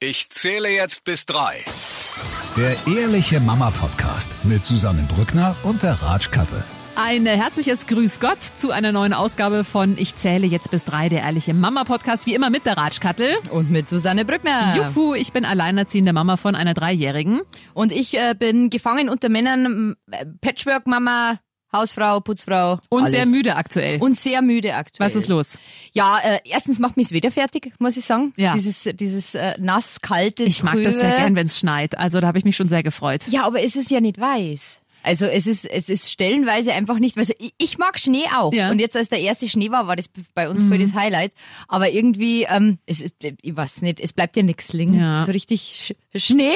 Ich 0.00 0.30
zähle 0.30 0.68
jetzt 0.68 1.02
bis 1.02 1.26
drei. 1.26 1.56
Der 2.56 2.76
Ehrliche 2.86 3.40
Mama 3.40 3.72
Podcast 3.72 4.44
mit 4.44 4.64
Susanne 4.64 5.04
Brückner 5.12 5.56
und 5.64 5.82
der 5.82 5.94
Ratschkattel. 5.94 6.62
Ein 6.94 7.26
herzliches 7.26 7.88
Grüß 7.88 8.20
Gott 8.20 8.40
zu 8.40 8.70
einer 8.70 8.92
neuen 8.92 9.12
Ausgabe 9.12 9.64
von 9.64 9.98
Ich 9.98 10.14
zähle 10.14 10.46
jetzt 10.46 10.70
bis 10.70 10.84
drei, 10.84 11.08
der 11.08 11.22
ehrliche 11.22 11.52
Mama 11.52 11.82
Podcast, 11.82 12.26
wie 12.26 12.34
immer 12.36 12.48
mit 12.48 12.64
der 12.64 12.76
Ratschkattel. 12.76 13.38
Und 13.50 13.72
mit 13.72 13.88
Susanne 13.88 14.24
Brückner. 14.24 14.76
Juhu, 14.76 15.14
ich 15.14 15.32
bin 15.32 15.44
alleinerziehende 15.44 16.12
Mama 16.12 16.36
von 16.36 16.54
einer 16.54 16.74
Dreijährigen. 16.74 17.40
Und 17.74 17.90
ich 17.90 18.14
äh, 18.16 18.36
bin 18.38 18.70
gefangen 18.70 19.08
unter 19.08 19.28
Männern, 19.28 19.96
äh, 20.12 20.26
Patchwork-Mama, 20.40 21.40
Hausfrau, 21.72 22.20
Putzfrau. 22.20 22.78
Und 22.88 23.02
alles. 23.02 23.12
sehr 23.12 23.26
müde 23.26 23.56
aktuell. 23.56 24.00
Und 24.00 24.16
sehr 24.18 24.40
müde 24.42 24.74
aktuell. 24.74 25.06
Was 25.06 25.14
ist 25.14 25.28
los? 25.28 25.58
Ja, 25.92 26.18
äh, 26.18 26.38
erstens 26.44 26.78
macht 26.78 26.96
mich 26.96 27.08
das 27.08 27.14
Wetter 27.14 27.30
fertig, 27.30 27.72
muss 27.78 27.96
ich 27.96 28.04
sagen. 28.04 28.32
Ja. 28.36 28.52
Dieses, 28.54 28.88
dieses 28.96 29.34
äh, 29.34 29.54
nass, 29.58 30.00
kalte, 30.00 30.44
Ich 30.44 30.62
mag 30.62 30.82
das 30.82 30.94
sehr 30.94 31.10
trübe. 31.10 31.16
gern, 31.22 31.36
wenn 31.36 31.46
es 31.46 31.58
schneit. 31.58 31.98
Also 31.98 32.20
da 32.20 32.26
habe 32.26 32.38
ich 32.38 32.44
mich 32.44 32.56
schon 32.56 32.68
sehr 32.68 32.82
gefreut. 32.82 33.22
Ja, 33.28 33.44
aber 33.44 33.62
es 33.62 33.76
ist 33.76 33.90
ja 33.90 34.00
nicht 34.00 34.18
weiß. 34.18 34.80
Also 35.02 35.26
es 35.26 35.46
ist 35.46 35.64
es 35.64 35.88
ist 35.88 36.10
stellenweise 36.10 36.74
einfach 36.74 36.98
nicht, 36.98 37.16
weil 37.16 37.26
ich, 37.38 37.54
ich 37.58 37.78
mag 37.78 37.98
Schnee 37.98 38.24
auch. 38.36 38.52
Ja. 38.52 38.66
Mhm. 38.66 38.72
Und 38.72 38.78
jetzt 38.80 38.96
als 38.96 39.08
der 39.08 39.20
erste 39.20 39.48
Schnee 39.48 39.70
war, 39.70 39.86
war 39.86 39.96
das 39.96 40.10
bei 40.34 40.48
uns 40.48 40.64
voll 40.64 40.78
das 40.78 40.94
Highlight. 40.94 41.32
Aber 41.68 41.90
irgendwie, 41.90 42.46
ähm, 42.48 42.78
es 42.86 43.00
ist, 43.00 43.14
ich 43.20 43.56
weiß 43.56 43.82
nicht, 43.82 44.00
es 44.00 44.12
bleibt 44.12 44.36
ja 44.36 44.42
nichts 44.42 44.72
liegen. 44.72 44.98
Ja. 44.98 45.24
So 45.24 45.32
richtig 45.32 45.88
Sch 45.88 45.94
Schnee 46.20 46.52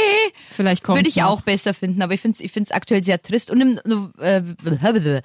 Vielleicht 0.50 0.82
kommt 0.82 0.98
würde 0.98 1.08
ich 1.08 1.22
auch 1.22 1.42
besser 1.42 1.74
finden, 1.74 2.02
aber 2.02 2.14
ich 2.14 2.20
finde 2.20 2.36
es 2.36 2.40
ich 2.40 2.52
find's 2.52 2.72
aktuell 2.72 3.04
sehr 3.04 3.20
trist. 3.20 3.50
Und 3.50 3.60
im, 3.60 4.12
äh, 4.18 4.38
äh, 4.38 4.42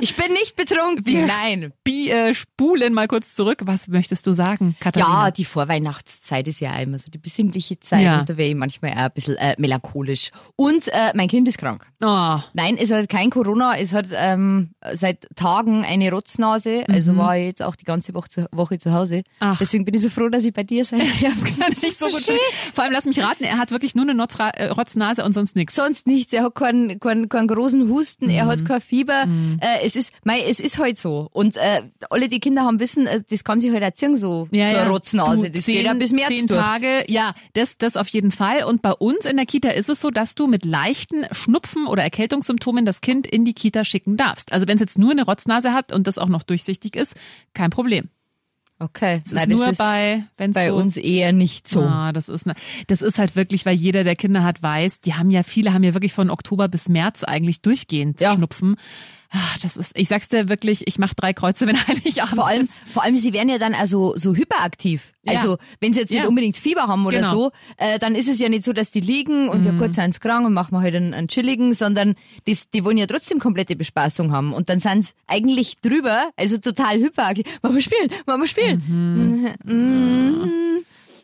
ich 0.00 0.16
bin 0.16 0.32
nicht 0.32 0.56
betrunken. 0.56 1.06
Wir 1.06 1.26
Nein. 1.26 1.72
Bi 1.84 2.10
äh, 2.10 2.34
spulen 2.34 2.94
mal 2.94 3.08
kurz 3.08 3.34
zurück. 3.34 3.62
Was 3.64 3.88
möchtest 3.88 4.26
du 4.26 4.32
sagen, 4.32 4.76
Katharina? 4.80 5.26
Ja, 5.26 5.30
die 5.30 5.44
Vorweihnachtszeit 5.44 6.48
ist 6.48 6.60
ja 6.60 6.76
immer 6.78 6.98
so 6.98 7.10
die 7.10 7.18
besinnliche 7.18 7.78
Zeit. 7.80 8.04
Ja. 8.04 8.20
Und 8.20 8.28
da 8.28 8.36
wäre 8.36 8.48
ich 8.48 8.54
manchmal 8.54 8.92
auch 8.92 8.96
ein 8.96 9.12
bisschen 9.14 9.36
äh, 9.36 9.54
melancholisch. 9.58 10.09
Und 10.56 10.88
äh, 10.88 11.12
mein 11.14 11.28
Kind 11.28 11.48
ist 11.48 11.58
krank. 11.58 11.86
Oh, 12.02 12.38
Nein, 12.54 12.76
es 12.78 12.90
hat 12.90 13.08
kein 13.08 13.30
Corona, 13.30 13.76
es 13.78 13.92
hat 13.92 14.06
ähm, 14.14 14.70
seit 14.92 15.26
Tagen 15.36 15.84
eine 15.84 16.10
Rotznase, 16.10 16.84
also 16.88 17.16
war 17.16 17.36
ich 17.36 17.44
jetzt 17.46 17.62
auch 17.62 17.76
die 17.76 17.84
ganze 17.84 18.14
Woche 18.14 18.28
zu, 18.28 18.46
Woche 18.52 18.78
zu 18.78 18.92
Hause. 18.92 19.16
Mhm. 19.16 19.22
Ach. 19.40 19.58
Deswegen 19.58 19.84
bin 19.84 19.94
ich 19.94 20.02
so 20.02 20.08
froh, 20.08 20.28
dass 20.28 20.44
ich 20.44 20.52
bei 20.54 20.62
dir 20.62 20.84
sein 20.84 21.00
kann 21.58 21.72
ich 21.72 21.96
so 21.96 22.06
gut. 22.06 22.30
Vor 22.74 22.84
allem 22.84 22.92
lass 22.92 23.04
mich 23.06 23.20
raten, 23.20 23.44
er 23.44 23.58
hat 23.58 23.70
wirklich 23.70 23.94
nur 23.94 24.04
eine 24.04 24.14
Notzra 24.14 24.50
äh, 24.50 24.68
Rotznase 24.68 25.24
und 25.24 25.32
sonst 25.34 25.56
nichts. 25.56 25.74
Sonst 25.74 26.06
nichts, 26.06 26.32
er 26.32 26.44
hat 26.44 26.54
keinen, 26.54 26.98
keinen, 27.00 27.28
keinen 27.28 27.48
großen 27.48 27.88
Husten, 27.88 28.28
er 28.30 28.44
Mhm. 28.44 28.48
hat 28.48 28.64
kein 28.64 28.80
Fieber. 28.80 29.24
Äh, 29.60 29.84
es 29.84 29.96
ist, 29.96 30.12
mei, 30.24 30.40
es 30.48 30.60
ist 30.60 30.78
halt 30.78 30.98
so. 30.98 31.28
Und 31.32 31.56
äh, 31.56 31.82
alle 32.10 32.28
die 32.28 32.40
Kinder 32.40 32.62
haben 32.64 32.80
wissen, 32.80 33.06
äh, 33.06 33.20
das 33.28 33.44
kann 33.44 33.60
sich 33.60 33.70
halt 33.72 33.82
erziehen, 33.82 34.16
so, 34.16 34.48
so 34.50 34.58
eine 34.58 34.88
Rotznase. 34.88 35.46
Du, 35.46 35.52
das 35.52 35.64
zehn, 35.64 35.76
geht 35.76 35.84
ja 35.86 35.94
bis 35.94 36.12
März 36.12 36.28
zehn 36.28 36.46
durch. 36.46 36.60
Tage, 36.60 37.04
ja, 37.08 37.34
das, 37.54 37.76
das 37.78 37.96
auf 37.96 38.08
jeden 38.08 38.32
Fall. 38.32 38.64
Und 38.64 38.82
bei 38.82 38.92
uns 38.92 39.24
in 39.24 39.36
der 39.36 39.46
Kita 39.46 39.70
ist 39.70 39.88
es 39.88 39.99
so, 40.00 40.10
dass 40.10 40.34
du 40.34 40.46
mit 40.46 40.64
leichten 40.64 41.26
Schnupfen 41.32 41.86
oder 41.86 42.02
Erkältungssymptomen 42.02 42.84
das 42.84 43.00
Kind 43.00 43.26
in 43.26 43.44
die 43.44 43.54
Kita 43.54 43.84
schicken 43.84 44.16
darfst. 44.16 44.52
Also 44.52 44.66
wenn 44.66 44.76
es 44.76 44.80
jetzt 44.80 44.98
nur 44.98 45.12
eine 45.12 45.24
Rotznase 45.24 45.72
hat 45.72 45.92
und 45.92 46.06
das 46.06 46.18
auch 46.18 46.28
noch 46.28 46.42
durchsichtig 46.42 46.96
ist, 46.96 47.14
kein 47.54 47.70
Problem. 47.70 48.08
Okay, 48.82 49.20
Es 49.26 49.32
ist 49.32 49.46
nur 49.46 49.72
bei, 49.72 50.24
wenn 50.38 50.52
bei 50.52 50.70
so, 50.70 50.76
uns 50.76 50.96
eher 50.96 51.32
nicht 51.34 51.68
so. 51.68 51.82
Ah, 51.82 52.12
das 52.12 52.30
ist 52.30 52.46
ne, 52.46 52.54
das 52.86 53.02
ist 53.02 53.18
halt 53.18 53.36
wirklich, 53.36 53.66
weil 53.66 53.76
jeder, 53.76 54.04
der 54.04 54.16
Kinder 54.16 54.42
hat, 54.42 54.62
weiß, 54.62 55.02
die 55.02 55.12
haben 55.12 55.28
ja 55.28 55.42
viele 55.42 55.74
haben 55.74 55.84
ja 55.84 55.92
wirklich 55.92 56.14
von 56.14 56.30
Oktober 56.30 56.66
bis 56.66 56.88
März 56.88 57.22
eigentlich 57.22 57.60
durchgehend 57.60 58.22
Ja. 58.22 58.32
Schnupfen. 58.32 58.76
Ah, 59.32 59.38
Das 59.62 59.76
ist, 59.76 59.96
ich 59.96 60.08
sag's 60.08 60.28
dir 60.28 60.48
wirklich, 60.48 60.86
ich 60.88 60.98
mach 60.98 61.14
drei 61.14 61.32
Kreuze, 61.32 61.66
wenn 61.68 61.76
Heiligabend 61.86 62.34
Vor 62.34 62.48
allem, 62.48 62.62
ist. 62.62 62.72
vor 62.86 63.04
allem, 63.04 63.16
sie 63.16 63.32
werden 63.32 63.48
ja 63.48 63.58
dann 63.58 63.74
also 63.74 64.14
so 64.16 64.34
hyperaktiv. 64.34 65.12
Ja. 65.22 65.34
Also 65.34 65.56
wenn 65.80 65.92
sie 65.92 66.00
jetzt 66.00 66.10
nicht 66.10 66.22
Ja. 66.22 66.28
unbedingt 66.28 66.56
Fieber 66.56 66.82
haben 66.88 67.06
oder 67.06 67.18
Genau. 67.18 67.28
Mhm. 67.28 67.34
so, 67.36 67.50
äh, 67.76 67.98
dann 68.00 68.14
ist 68.16 68.28
es 68.28 68.40
ja 68.40 68.48
nicht 68.48 68.64
so, 68.64 68.72
dass 68.72 68.90
die 68.90 69.00
liegen 69.00 69.48
und 69.48 69.64
ja 69.64 69.72
kurz 69.72 69.94
sind 69.94 70.14
sie 70.14 70.20
krank 70.20 70.46
und 70.46 70.52
machen 70.52 70.72
wir 70.72 70.80
halt 70.80 70.94
einen, 70.96 71.14
einen 71.14 71.28
chilligen, 71.28 71.74
sondern 71.74 72.14
das, 72.46 72.70
die 72.70 72.84
wollen 72.84 72.96
ja 72.98 73.06
trotzdem 73.06 73.38
komplette 73.38 73.76
Bespaßung 73.76 74.32
haben 74.32 74.52
und 74.52 74.68
dann 74.68 74.80
sind 74.80 75.04
sie 75.06 75.12
eigentlich 75.28 75.76
drüber, 75.80 76.30
also 76.36 76.58
total 76.58 76.98
hyperaktiv. 76.98 77.44
Wollen 77.62 77.74
wir 77.74 77.82
spielen? 77.82 78.10
Wollen 78.26 78.40
wir 78.40 78.48
spielen? 78.48 78.82
Mhm. 78.88 79.46
Ja. 79.46 80.50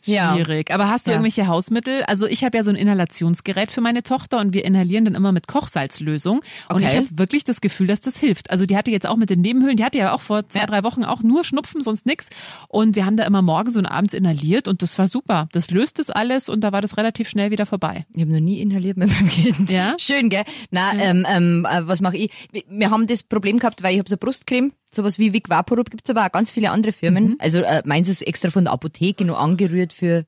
Schwierig. 0.07 0.71
Aber 0.73 0.89
hast 0.89 1.07
du 1.07 1.11
Ja. 1.11 1.17
irgendwelche 1.17 1.47
Hausmittel? 1.47 2.03
Also 2.05 2.27
ich 2.27 2.45
habe 2.45 2.57
ja 2.57 2.63
so 2.65 2.71
ein 2.71 2.77
Inhalationsgerät 2.77 3.71
für 3.71 3.81
meine 3.81 4.03
Tochter 4.03 4.39
und 4.41 4.55
wir 4.55 4.65
inhalieren 4.65 5.05
dann 5.05 5.15
immer 5.15 5.33
mit 5.33 5.47
Kochsalzlösung. 5.49 6.39
Und 6.69 6.77
Okay. 6.77 6.87
ich 6.89 6.97
habe 6.97 7.07
wirklich 7.13 7.45
das 7.45 7.61
Gefühl, 7.61 7.87
dass 7.87 8.01
das 8.01 8.17
hilft. 8.17 8.51
Also 8.51 8.67
die 8.67 8.77
hatte 8.77 8.91
jetzt 8.91 9.07
auch 9.07 9.17
mit 9.17 9.31
den 9.31 9.41
Nebenhöhlen, 9.41 9.77
die 9.77 9.85
hatte 9.85 9.99
ja 9.99 10.13
auch 10.13 10.21
vor 10.21 10.49
zwei, 10.49 10.61
Ja. 10.61 10.67
drei 10.67 10.83
Wochen 10.85 11.05
auch 11.05 11.23
nur 11.23 11.45
Schnupfen, 11.45 11.81
sonst 11.81 12.07
nix. 12.07 12.29
Und 12.69 12.97
wir 12.97 13.05
haben 13.07 13.17
da 13.17 13.25
immer 13.25 13.43
morgens 13.43 13.77
und 13.77 13.87
abends 13.87 14.15
inhaliert 14.15 14.69
und 14.69 14.83
das 14.83 14.99
war 14.99 15.09
super. 15.09 15.49
Das 15.53 15.71
löst 15.71 15.99
das 15.99 16.11
alles 16.11 16.49
und 16.49 16.61
da 16.63 16.73
war 16.73 16.81
das 16.83 16.97
relativ 16.97 17.29
schnell 17.29 17.51
wieder 17.51 17.67
vorbei. 17.67 18.07
Ich 18.13 18.21
habe 18.23 18.33
noch 18.33 18.41
nie 18.41 18.61
inhaliert 18.61 18.97
mit 18.97 19.11
meinem 19.11 19.29
Kind. 19.29 19.71
Ja? 19.71 19.95
Schön, 19.99 20.29
gell? 20.29 20.45
Na, 20.71 20.93
ähm, 20.99 21.27
ähm, 21.31 21.67
äh, 21.71 21.87
was 21.87 22.01
mache 22.01 22.17
ich? 22.17 22.31
Wir- 22.53 22.63
Wir 22.69 22.91
haben 22.91 23.07
das 23.07 23.23
Problem 23.23 23.59
gehabt, 23.59 23.83
weil 23.83 23.93
ich 23.95 23.99
habe 23.99 24.09
so 24.09 24.17
Brustcreme, 24.17 24.73
sowas 24.97 25.19
wie 25.19 25.33
Vic 25.33 25.49
Vaporub 25.49 25.91
gibt's 25.91 26.11
aber 26.11 26.27
auch 26.27 26.33
ganz 26.33 26.51
viele 26.51 26.71
andere 26.71 26.93
Firmen. 26.93 27.25
Mhm. 27.25 27.37
Also 27.39 27.59
äh, 27.59 27.83
meins 27.85 28.09
ist 28.09 28.27
extra 28.27 28.51
von 28.51 28.65
der 28.65 28.73
Apotheke 28.73 29.25
nur 29.25 29.39
angerührt 29.39 29.93
für, 29.93 30.27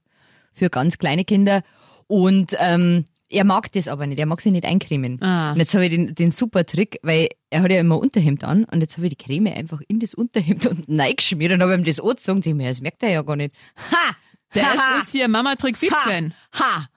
für 0.52 0.70
ganz 0.70 0.98
kleine 0.98 1.24
Kinder. 1.24 1.62
Und 2.06 2.56
ähm, 2.58 3.04
er 3.30 3.44
mag 3.44 3.70
das 3.72 3.88
aber 3.88 4.06
nicht, 4.06 4.18
er 4.18 4.26
mag 4.26 4.40
sich 4.40 4.52
nicht 4.52 4.64
eincremen. 4.64 5.20
Ah. 5.22 5.52
Und 5.52 5.58
jetzt 5.58 5.74
habe 5.74 5.84
ich 5.84 5.90
den, 5.90 6.14
den 6.14 6.30
super 6.30 6.64
Trick, 6.64 6.98
weil 7.02 7.28
er 7.50 7.62
hat 7.62 7.70
ja 7.70 7.80
immer 7.80 7.98
Unterhemd 7.98 8.44
an 8.44 8.64
und 8.64 8.80
jetzt 8.80 8.96
habe 8.96 9.06
ich 9.06 9.16
die 9.16 9.22
Creme 9.22 9.48
einfach 9.48 9.80
in 9.88 10.00
das 10.00 10.14
Unterhemd 10.14 10.66
unten 10.66 11.00
reingeschmiert 11.00 11.52
und 11.52 11.62
habe 11.62 11.74
ihm 11.74 11.84
das 11.84 12.00
angezogen. 12.00 12.42
Ich 12.44 12.54
mir, 12.54 12.68
das 12.68 12.80
merkt 12.80 13.02
er 13.02 13.10
ja 13.10 13.22
gar 13.22 13.36
nicht. 13.36 13.54
Ha! 13.92 14.14
Das 14.54 14.64
Haha! 14.64 15.02
ist 15.02 15.12
hier 15.12 15.28
Mama 15.28 15.56
Trick 15.56 15.76
17. 15.76 16.32
Ha! 16.58 16.88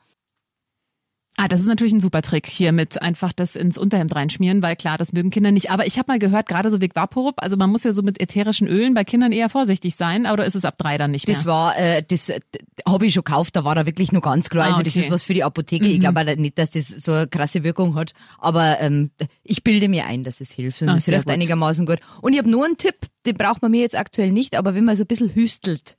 Ah, 1.43 1.47
das 1.47 1.59
ist 1.59 1.65
natürlich 1.65 1.93
ein 1.93 1.99
super 1.99 2.21
Trick 2.21 2.45
hier 2.45 2.71
mit 2.71 3.01
einfach 3.01 3.33
das 3.33 3.55
ins 3.55 3.75
Unterhemd 3.79 4.15
reinschmieren, 4.15 4.61
weil 4.61 4.75
klar, 4.75 4.99
das 4.99 5.11
mögen 5.11 5.31
Kinder 5.31 5.49
nicht. 5.51 5.71
Aber 5.71 5.87
ich 5.87 5.97
habe 5.97 6.11
mal 6.11 6.19
gehört, 6.19 6.47
gerade 6.47 6.69
so 6.69 6.81
Vic 6.81 6.95
Vaporub, 6.95 7.41
also 7.41 7.57
man 7.57 7.71
muss 7.71 7.83
ja 7.83 7.93
so 7.93 8.03
mit 8.03 8.21
ätherischen 8.21 8.67
Ölen 8.67 8.93
bei 8.93 9.03
Kindern 9.03 9.31
eher 9.31 9.49
vorsichtig 9.49 9.95
sein, 9.95 10.27
oder 10.27 10.45
ist 10.45 10.53
es 10.55 10.65
ab 10.65 10.75
drei 10.77 10.99
dann 10.99 11.09
nicht 11.09 11.25
mehr? 11.27 11.35
Das 11.35 11.47
war, 11.47 11.75
äh, 11.79 12.03
das 12.07 12.31
habe 12.87 13.07
ich 13.07 13.13
schon 13.15 13.23
gekauft, 13.23 13.55
da 13.55 13.63
war 13.63 13.75
er 13.75 13.87
wirklich 13.87 14.11
nur 14.11 14.21
ganz 14.21 14.49
klar. 14.51 14.65
Ah, 14.65 14.69
Also 14.69 14.83
das 14.83 14.93
okay. 14.93 15.05
ist 15.05 15.11
was 15.11 15.23
für 15.23 15.33
die 15.33 15.43
Apotheke. 15.43 15.87
Ich 15.87 15.99
glaube 15.99 16.23
nicht, 16.37 16.59
dass 16.59 16.69
das 16.69 16.89
so 16.89 17.11
eine 17.11 17.27
krasse 17.27 17.63
Wirkung 17.63 17.95
hat. 17.95 18.11
Aber 18.37 18.79
ähm, 18.79 19.09
ich 19.43 19.63
bilde 19.63 19.89
mir 19.89 20.05
ein, 20.05 20.23
dass 20.23 20.41
es 20.41 20.51
hilft. 20.51 20.83
Und 20.83 20.89
Ah, 20.89 20.95
es 20.97 21.05
gut. 21.05 21.27
einigermaßen 21.27 21.87
gut. 21.87 21.97
Und 22.21 22.33
ich 22.33 22.37
habe 22.39 22.51
nur 22.51 22.65
einen 22.65 22.77
Tipp, 22.77 22.97
den 23.25 23.35
braucht 23.35 23.63
man 23.63 23.71
mir 23.71 23.81
jetzt 23.81 23.97
aktuell 23.97 24.31
nicht, 24.31 24.55
aber 24.55 24.75
wenn 24.75 24.85
man 24.85 24.95
so 24.95 25.03
ein 25.03 25.07
bisschen 25.07 25.33
hüstelt. 25.33 25.97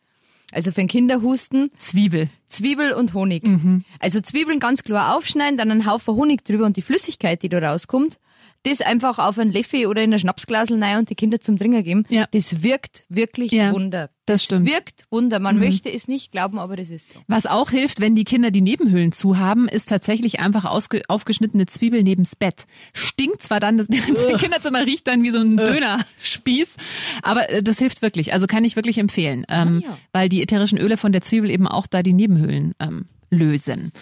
Also 0.53 0.71
für 0.71 0.81
einen 0.81 0.89
Kinderhusten, 0.89 1.71
Zwiebel. 1.79 2.29
Zwiebel 2.49 2.93
und 2.93 3.15
Honig. 3.15 3.47
Mhm. 3.47 3.85
Also 3.99 4.21
Zwiebeln 4.21 4.61
ganz 4.61 4.85
klar 4.85 5.17
aufschneiden, 5.17 5.57
dann 5.57 5.71
einen 5.71 5.91
Haufen 5.91 6.15
Honig 6.15 6.45
drüber 6.45 6.67
und 6.67 6.77
die 6.77 6.83
Flüssigkeit, 6.83 7.43
die 7.43 7.49
da 7.49 7.59
rauskommt, 7.59 8.21
das 8.65 8.81
einfach 8.81 9.19
auf 9.19 9.39
einen 9.39 9.51
Löffel 9.51 9.87
oder 9.87 10.03
in 10.03 10.12
ein 10.12 10.19
Schnapsglasel 10.19 10.83
rein 10.83 10.99
und 10.99 11.11
die 11.11 11.15
Kinder 11.15 11.41
zum 11.41 11.59
Trinken 11.59 11.83
geben. 11.83 12.05
Ja. 12.09 12.27
Das 12.31 12.62
wirkt 12.62 13.05
wirklich 13.09 13.51
Ja, 13.51 13.73
Wunder. 13.73 14.11
Das 14.32 14.44
stimmt. 14.44 14.66
Mhm. 14.66 14.70
wirkt 14.72 15.06
Wunder. 15.10 15.38
Man 15.38 15.59
möchte 15.59 15.93
es 15.93 16.09
nicht 16.09 16.32
glauben, 16.32 16.59
aber 16.59 16.76
das 16.76 16.91
ist 16.91 17.12
so. 17.12 17.20
Was 17.28 17.47
auch 17.47 17.70
hilft, 17.70 18.00
wenn 18.00 18.15
die 18.15 18.25
Kinder 18.25 18.50
die 18.50 18.60
Nebenhöhlen 18.60 19.12
zu 19.12 19.38
haben, 19.38 19.69
ist 19.69 19.88
tatsächlich 19.88 20.41
einfach 20.41 20.65
aufgeschnittene 20.65 21.66
Zwiebel 21.66 22.03
neben's 22.03 22.37
Bett. 22.37 22.66
Stinkt 22.93 23.43
zwar 23.43 23.60
dann, 23.60 23.78
das, 23.78 23.87
das 23.88 24.41
Kinderzimmer 24.41 24.87
riecht 24.87 25.06
dann 25.06 25.22
wie 25.22 25.31
so 25.31 25.38
ein 25.41 25.56
Dönerspieß, 25.56 26.76
aber 27.22 27.50
äh, 27.50 27.62
das 27.62 27.78
hilft 27.78 28.03
wirklich. 28.03 28.32
Also 28.32 28.47
kann 28.47 28.65
ich 28.65 28.76
wirklich 28.76 28.98
empfehlen, 28.98 29.44
ähm, 29.48 29.82
Ah, 29.84 29.88
ja. 29.91 29.98
weil 30.12 30.28
die 30.28 30.43
ätherischen 30.43 30.78
Öle 30.78 30.97
von 30.97 31.12
der 31.12 31.22
Zwiebel 31.22 31.50
eben 31.50 31.66
auch 31.69 31.87
da 31.87 32.03
die 32.03 32.12
Nebenhöhlen 32.12 32.75
ähm, 32.81 33.06
lösen. 33.31 33.93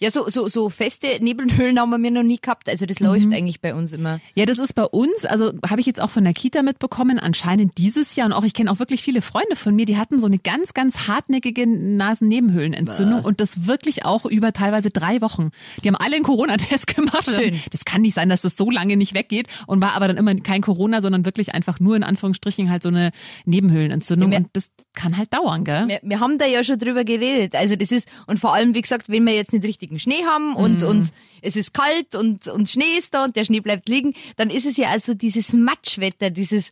Ja, 0.00 0.10
so, 0.10 0.28
so, 0.28 0.48
so 0.48 0.68
feste 0.68 1.06
Nebelhöhlen 1.20 1.78
haben 1.78 2.02
wir 2.02 2.10
noch 2.10 2.22
nie 2.22 2.38
gehabt. 2.40 2.68
Also 2.68 2.86
das 2.86 3.00
läuft 3.00 3.32
eigentlich 3.32 3.60
bei 3.60 3.74
uns 3.74 3.92
immer. 3.92 4.20
Ja, 4.34 4.46
das 4.46 4.58
ist 4.58 4.74
bei 4.74 4.84
uns, 4.84 5.24
also 5.24 5.52
habe 5.68 5.80
ich 5.80 5.86
jetzt 5.86 6.00
auch 6.00 6.10
von 6.10 6.24
der 6.24 6.32
Kita 6.32 6.62
mitbekommen, 6.62 7.18
anscheinend 7.18 7.78
dieses 7.78 8.16
Jahr 8.16 8.26
und 8.26 8.32
auch 8.32 8.44
ich 8.44 8.54
kenne 8.54 8.70
auch 8.70 8.78
wirklich 8.78 9.02
viele 9.02 9.22
Freunde 9.22 9.56
von 9.56 9.74
mir, 9.74 9.86
die 9.86 9.96
hatten 9.96 10.20
so 10.20 10.26
eine 10.26 10.38
ganz, 10.38 10.74
ganz 10.74 11.08
hartnäckige 11.08 11.66
Nasennebenhöhlenentzündung 11.66 13.24
und 13.24 13.40
das 13.40 13.66
wirklich 13.66 14.04
auch 14.04 14.24
über 14.24 14.52
teilweise 14.52 14.90
drei 14.90 15.20
Wochen. 15.20 15.50
Die 15.82 15.88
haben 15.88 15.96
alle 15.96 16.16
einen 16.16 16.24
Corona-Test 16.24 16.86
gemacht. 16.94 17.28
Schön. 17.28 17.60
Das 17.70 17.84
kann 17.84 18.02
nicht 18.02 18.14
sein, 18.14 18.28
dass 18.28 18.40
das 18.40 18.56
so 18.56 18.70
lange 18.70 18.96
nicht 18.96 19.14
weggeht 19.14 19.46
und 19.66 19.82
war 19.82 19.92
aber 19.92 20.08
dann 20.08 20.16
immer 20.16 20.34
kein 20.36 20.62
Corona, 20.62 21.00
sondern 21.02 21.24
wirklich 21.24 21.54
einfach 21.54 21.80
nur 21.80 21.96
in 21.96 22.02
Anführungsstrichen 22.04 22.70
halt 22.70 22.82
so 22.82 22.88
eine 22.88 23.10
Nebenhöhlenentzündung 23.44 24.32
Ja, 24.32 24.38
und 24.38 24.48
das 24.52 24.70
kann 24.98 25.16
halt 25.16 25.32
dauern, 25.32 25.62
gell? 25.64 25.86
Wir, 25.86 26.00
wir 26.02 26.18
haben 26.20 26.38
da 26.38 26.44
ja 26.46 26.64
schon 26.64 26.76
drüber 26.78 27.04
geredet. 27.04 27.54
Also 27.54 27.76
das 27.76 27.92
ist, 27.92 28.08
und 28.26 28.38
vor 28.40 28.52
allem, 28.52 28.74
wie 28.74 28.82
gesagt, 28.82 29.08
wenn 29.08 29.24
wir 29.24 29.32
jetzt 29.34 29.52
nicht 29.52 29.64
richtigen 29.64 29.98
Schnee 30.00 30.24
haben 30.26 30.56
und, 30.56 30.82
und 30.82 31.12
es 31.40 31.54
ist 31.56 31.72
kalt 31.72 32.16
und, 32.16 32.48
und 32.48 32.68
Schnee 32.68 32.98
ist 32.98 33.14
da 33.14 33.24
und 33.24 33.36
der 33.36 33.44
Schnee 33.44 33.60
bleibt 33.60 33.88
liegen, 33.88 34.14
dann 34.36 34.50
ist 34.50 34.66
es 34.66 34.76
ja 34.76 34.88
also 34.88 35.14
dieses 35.14 35.52
Matschwetter, 35.52 36.30
dieses, 36.30 36.70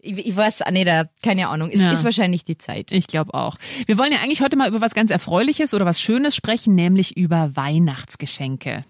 ich, 0.00 0.26
ich 0.28 0.36
weiß 0.36 0.62
auch 0.62 0.70
nicht, 0.70 0.86
äh, 0.86 1.06
keine 1.24 1.48
Ahnung, 1.48 1.70
es 1.72 1.80
Ja. 1.80 1.90
ist 1.90 2.04
wahrscheinlich 2.04 2.44
die 2.44 2.56
Zeit. 2.56 2.92
Ich 2.92 3.06
glaube 3.08 3.34
auch. 3.34 3.56
Wir 3.86 3.98
wollen 3.98 4.12
ja 4.12 4.18
eigentlich 4.20 4.40
heute 4.40 4.56
mal 4.56 4.68
über 4.68 4.80
was 4.80 4.94
ganz 4.94 5.10
Erfreuliches 5.10 5.74
oder 5.74 5.84
was 5.86 6.00
Schönes 6.00 6.36
sprechen, 6.36 6.74
nämlich 6.74 7.16
über 7.16 7.50
Weihnachtsgeschenke. 7.56 8.82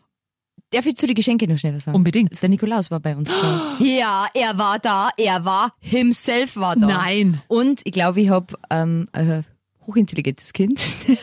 Darf 0.70 0.84
ich 0.86 0.96
zu 0.96 1.06
den 1.06 1.14
Geschenke 1.14 1.48
noch 1.48 1.56
schnell 1.58 1.74
was 1.74 1.84
sagen? 1.84 1.96
Unbedingt. 1.96 2.40
Der 2.42 2.48
Nikolaus 2.48 2.90
war 2.90 3.00
bei 3.00 3.16
uns 3.16 3.30
da. 3.30 3.76
Ja, 3.80 4.26
er 4.34 4.58
war 4.58 4.78
da. 4.78 5.08
Er 5.16 5.44
war, 5.44 5.72
himself 5.80 6.56
war 6.56 6.76
da. 6.76 6.86
Nein. 6.86 7.40
Und 7.48 7.80
ich 7.84 7.92
glaube, 7.92 8.20
ich 8.20 8.28
habe 8.28 8.54
ähm, 8.70 9.08
ein 9.12 9.44
hochintelligentes 9.86 10.52
Kind. 10.52 10.78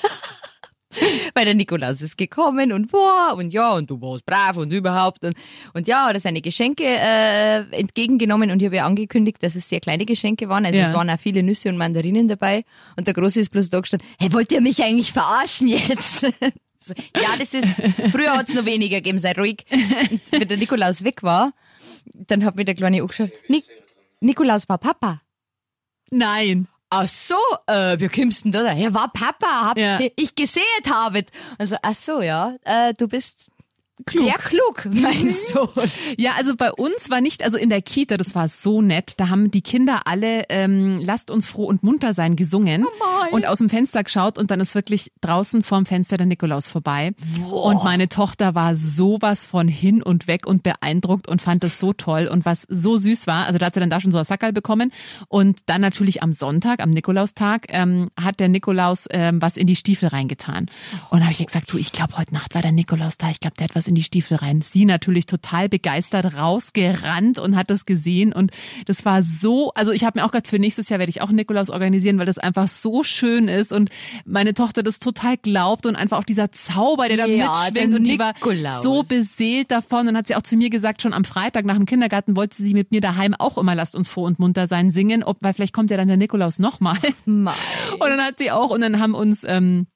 Weil 1.33 1.43
der 1.43 1.53
Nikolaus 1.55 2.01
ist 2.01 2.17
gekommen 2.17 2.71
und 2.71 2.89
boah, 2.89 3.33
und 3.35 3.49
ja, 3.51 3.73
und 3.73 3.89
du 3.89 3.99
warst 4.01 4.25
brav 4.25 4.55
und 4.55 4.71
überhaupt. 4.71 5.25
Und, 5.25 5.35
und 5.73 5.87
ja, 5.89 6.05
hat 6.05 6.13
er 6.13 6.21
seine 6.21 6.41
Geschenke 6.41 6.85
äh, 6.85 7.63
entgegengenommen 7.77 8.49
und 8.49 8.61
ich 8.61 8.65
habe 8.67 8.77
ja 8.77 8.85
angekündigt, 8.85 9.43
dass 9.43 9.55
es 9.55 9.67
sehr 9.67 9.81
kleine 9.81 10.05
Geschenke 10.05 10.47
waren. 10.47 10.65
Also 10.65 10.79
Ja. 10.79 10.85
es 10.85 10.93
waren 10.93 11.09
auch 11.09 11.19
viele 11.19 11.43
Nüsse 11.43 11.67
und 11.67 11.77
Mandarinen 11.77 12.29
dabei. 12.29 12.63
Und 12.97 13.07
der 13.07 13.13
Große 13.13 13.41
ist 13.41 13.49
bloß 13.49 13.69
da 13.71 13.81
gestanden, 13.81 14.07
hey, 14.19 14.31
wollt 14.31 14.53
ihr 14.53 14.61
mich 14.61 14.81
eigentlich 14.83 15.11
verarschen 15.11 15.67
jetzt? 15.67 16.25
So, 16.85 16.93
ja, 17.15 17.35
das 17.39 17.53
ist, 17.53 17.81
früher 18.11 18.33
hat's 18.33 18.53
noch 18.53 18.65
weniger 18.65 18.97
gegeben, 18.97 19.17
sei 19.19 19.31
ruhig. 19.33 19.65
Und 19.71 20.21
wenn 20.31 20.47
der 20.47 20.57
Nikolaus 20.57 21.03
weg 21.03 21.23
war, 21.23 21.53
dann 22.13 22.45
hat 22.45 22.55
mir 22.55 22.65
der 22.65 22.75
Kleine 22.75 23.01
angeschaut, 23.01 23.31
Nik 23.47 23.63
Nikolaus 24.21 24.67
war 24.69 24.77
Papa. 24.77 25.21
Nein. 26.11 26.67
Ach 26.89 27.07
so, 27.07 27.35
äh, 27.67 27.99
wie 27.99 28.07
kommst 28.07 28.45
denn 28.45 28.51
da? 28.51 28.71
Ja, 28.73 28.93
war 28.93 29.11
Papa, 29.11 29.69
hab 29.69 29.77
Ja. 29.77 29.99
ich 30.15 30.35
gesehen 30.35 30.63
habe. 30.89 31.25
Also, 31.57 31.75
ach 31.81 31.95
so, 31.95 32.21
ja, 32.21 32.55
äh, 32.63 32.93
du 32.93 33.07
bist 33.07 33.47
Klug. 34.05 34.25
sehr 34.25 34.33
klug, 34.33 34.85
mein 34.91 35.29
Sohn. 35.29 35.89
Ja, 36.17 36.31
also 36.37 36.55
bei 36.55 36.71
uns 36.73 37.09
war 37.09 37.21
nicht, 37.21 37.43
also 37.43 37.57
in 37.57 37.69
der 37.69 37.81
Kita, 37.81 38.17
das 38.17 38.35
war 38.35 38.49
so 38.49 38.81
nett, 38.81 39.13
da 39.17 39.29
haben 39.29 39.51
die 39.51 39.61
Kinder 39.61 40.01
alle 40.05 40.43
ähm, 40.49 40.99
Lasst 41.01 41.31
uns 41.31 41.47
froh 41.47 41.65
und 41.65 41.81
munter 41.81 42.13
sein 42.13 42.35
gesungen 42.35 42.85
mein. 42.99 43.31
und 43.31 43.47
aus 43.47 43.59
dem 43.59 43.69
Fenster 43.69 44.03
geschaut 44.03 44.37
und 44.37 44.51
dann 44.51 44.59
ist 44.59 44.75
wirklich 44.75 45.13
draußen 45.21 45.63
vorm 45.63 45.85
Fenster 45.85 46.17
der 46.17 46.25
Nikolaus 46.25 46.67
vorbei. 46.67 47.13
Und 47.49 47.85
meine 47.85 48.09
Tochter 48.09 48.53
war 48.53 48.75
sowas 48.75 49.45
von 49.45 49.69
hin 49.69 50.03
und 50.03 50.27
weg 50.27 50.45
und 50.45 50.63
beeindruckt 50.63 51.29
und 51.29 51.41
fand 51.41 51.63
es 51.63 51.79
so 51.79 51.93
toll 51.93 52.27
und 52.27 52.45
was 52.45 52.65
so 52.67 52.97
süß 52.97 53.27
war, 53.27 53.45
also 53.45 53.59
da 53.59 53.67
hat 53.67 53.75
sie 53.75 53.79
dann 53.79 53.89
da 53.89 54.01
schon 54.01 54.11
so 54.11 54.17
ein 54.17 54.25
Sackerl 54.25 54.51
bekommen 54.51 54.91
und 55.29 55.59
dann 55.67 55.79
natürlich 55.79 56.21
am 56.21 56.33
Sonntag, 56.33 56.81
am 56.81 56.89
Nikolaustag, 56.89 57.67
ähm, 57.69 58.09
hat 58.21 58.41
der 58.41 58.49
Nikolaus 58.49 59.07
ähm, 59.11 59.41
was 59.41 59.55
in 59.55 59.67
die 59.67 59.75
Stiefel 59.77 60.09
reingetan. 60.09 60.67
Und 61.11 61.19
da 61.19 61.25
habe 61.25 61.31
ich 61.31 61.39
ihr 61.39 61.45
gesagt, 61.45 61.71
du, 61.71 61.77
ich 61.77 61.93
glaube, 61.93 62.17
heute 62.17 62.33
Nacht 62.33 62.55
war 62.55 62.61
der 62.61 62.73
Nikolaus 62.73 63.17
da, 63.17 63.29
ich 63.29 63.39
glaube, 63.39 63.55
der 63.57 63.69
hat 63.69 63.75
was 63.75 63.84
in 63.87 63.95
die 63.95 64.03
Stiefel 64.03 64.37
rein. 64.37 64.61
Sie 64.61 64.85
natürlich 64.85 65.25
total 65.25 65.69
begeistert 65.69 66.37
rausgerannt 66.37 67.39
und 67.39 67.55
hat 67.55 67.69
das 67.69 67.85
gesehen 67.85 68.33
und 68.33 68.51
das 68.85 69.05
war 69.05 69.21
so, 69.23 69.71
also 69.73 69.91
ich 69.91 70.03
habe 70.03 70.19
mir 70.19 70.25
auch 70.25 70.31
gedacht, 70.31 70.47
für 70.47 70.59
nächstes 70.59 70.89
Jahr 70.89 70.99
werde 70.99 71.09
ich 71.09 71.21
auch 71.21 71.29
Nikolaus 71.29 71.69
organisieren, 71.69 72.17
weil 72.17 72.25
das 72.25 72.37
einfach 72.37 72.67
so 72.67 73.03
schön 73.03 73.47
ist 73.47 73.71
und 73.71 73.89
meine 74.25 74.53
Tochter 74.53 74.83
das 74.83 74.99
total 74.99 75.37
glaubt 75.37 75.85
und 75.85 75.95
einfach 75.95 76.19
auch 76.19 76.23
dieser 76.23 76.51
Zauber, 76.51 77.07
der 77.07 77.17
da 77.17 77.25
Ja, 77.25 77.69
mitschwingt 77.69 77.93
und 77.93 78.03
die 78.03 78.19
war 78.19 78.33
so 78.81 79.03
beseelt 79.03 79.71
davon 79.71 80.07
und 80.07 80.17
hat 80.17 80.27
sie 80.27 80.35
auch 80.35 80.41
zu 80.41 80.57
mir 80.57 80.69
gesagt, 80.69 81.01
schon 81.01 81.13
am 81.13 81.23
Freitag 81.23 81.65
nach 81.65 81.75
dem 81.75 81.85
Kindergarten 81.85 82.35
wollte 82.35 82.55
sie 82.55 82.73
mit 82.73 82.91
mir 82.91 83.01
daheim 83.01 83.33
auch 83.33 83.57
immer 83.57 83.75
Lasst 83.75 83.95
uns 83.95 84.09
froh 84.09 84.23
und 84.23 84.39
munter 84.39 84.67
sein 84.67 84.89
singen, 84.89 85.23
ob, 85.23 85.37
weil 85.41 85.53
vielleicht 85.53 85.73
kommt 85.73 85.91
ja 85.91 85.97
dann 85.97 86.07
der 86.07 86.17
Nikolaus 86.17 86.59
nochmal. 86.59 86.97
Und 87.25 88.09
dann 88.09 88.21
hat 88.21 88.37
sie 88.37 88.51
auch, 88.51 88.69
und 88.69 88.81
dann 88.81 88.99
haben 88.99 89.13
uns, 89.13 89.43
ähm, 89.45 89.87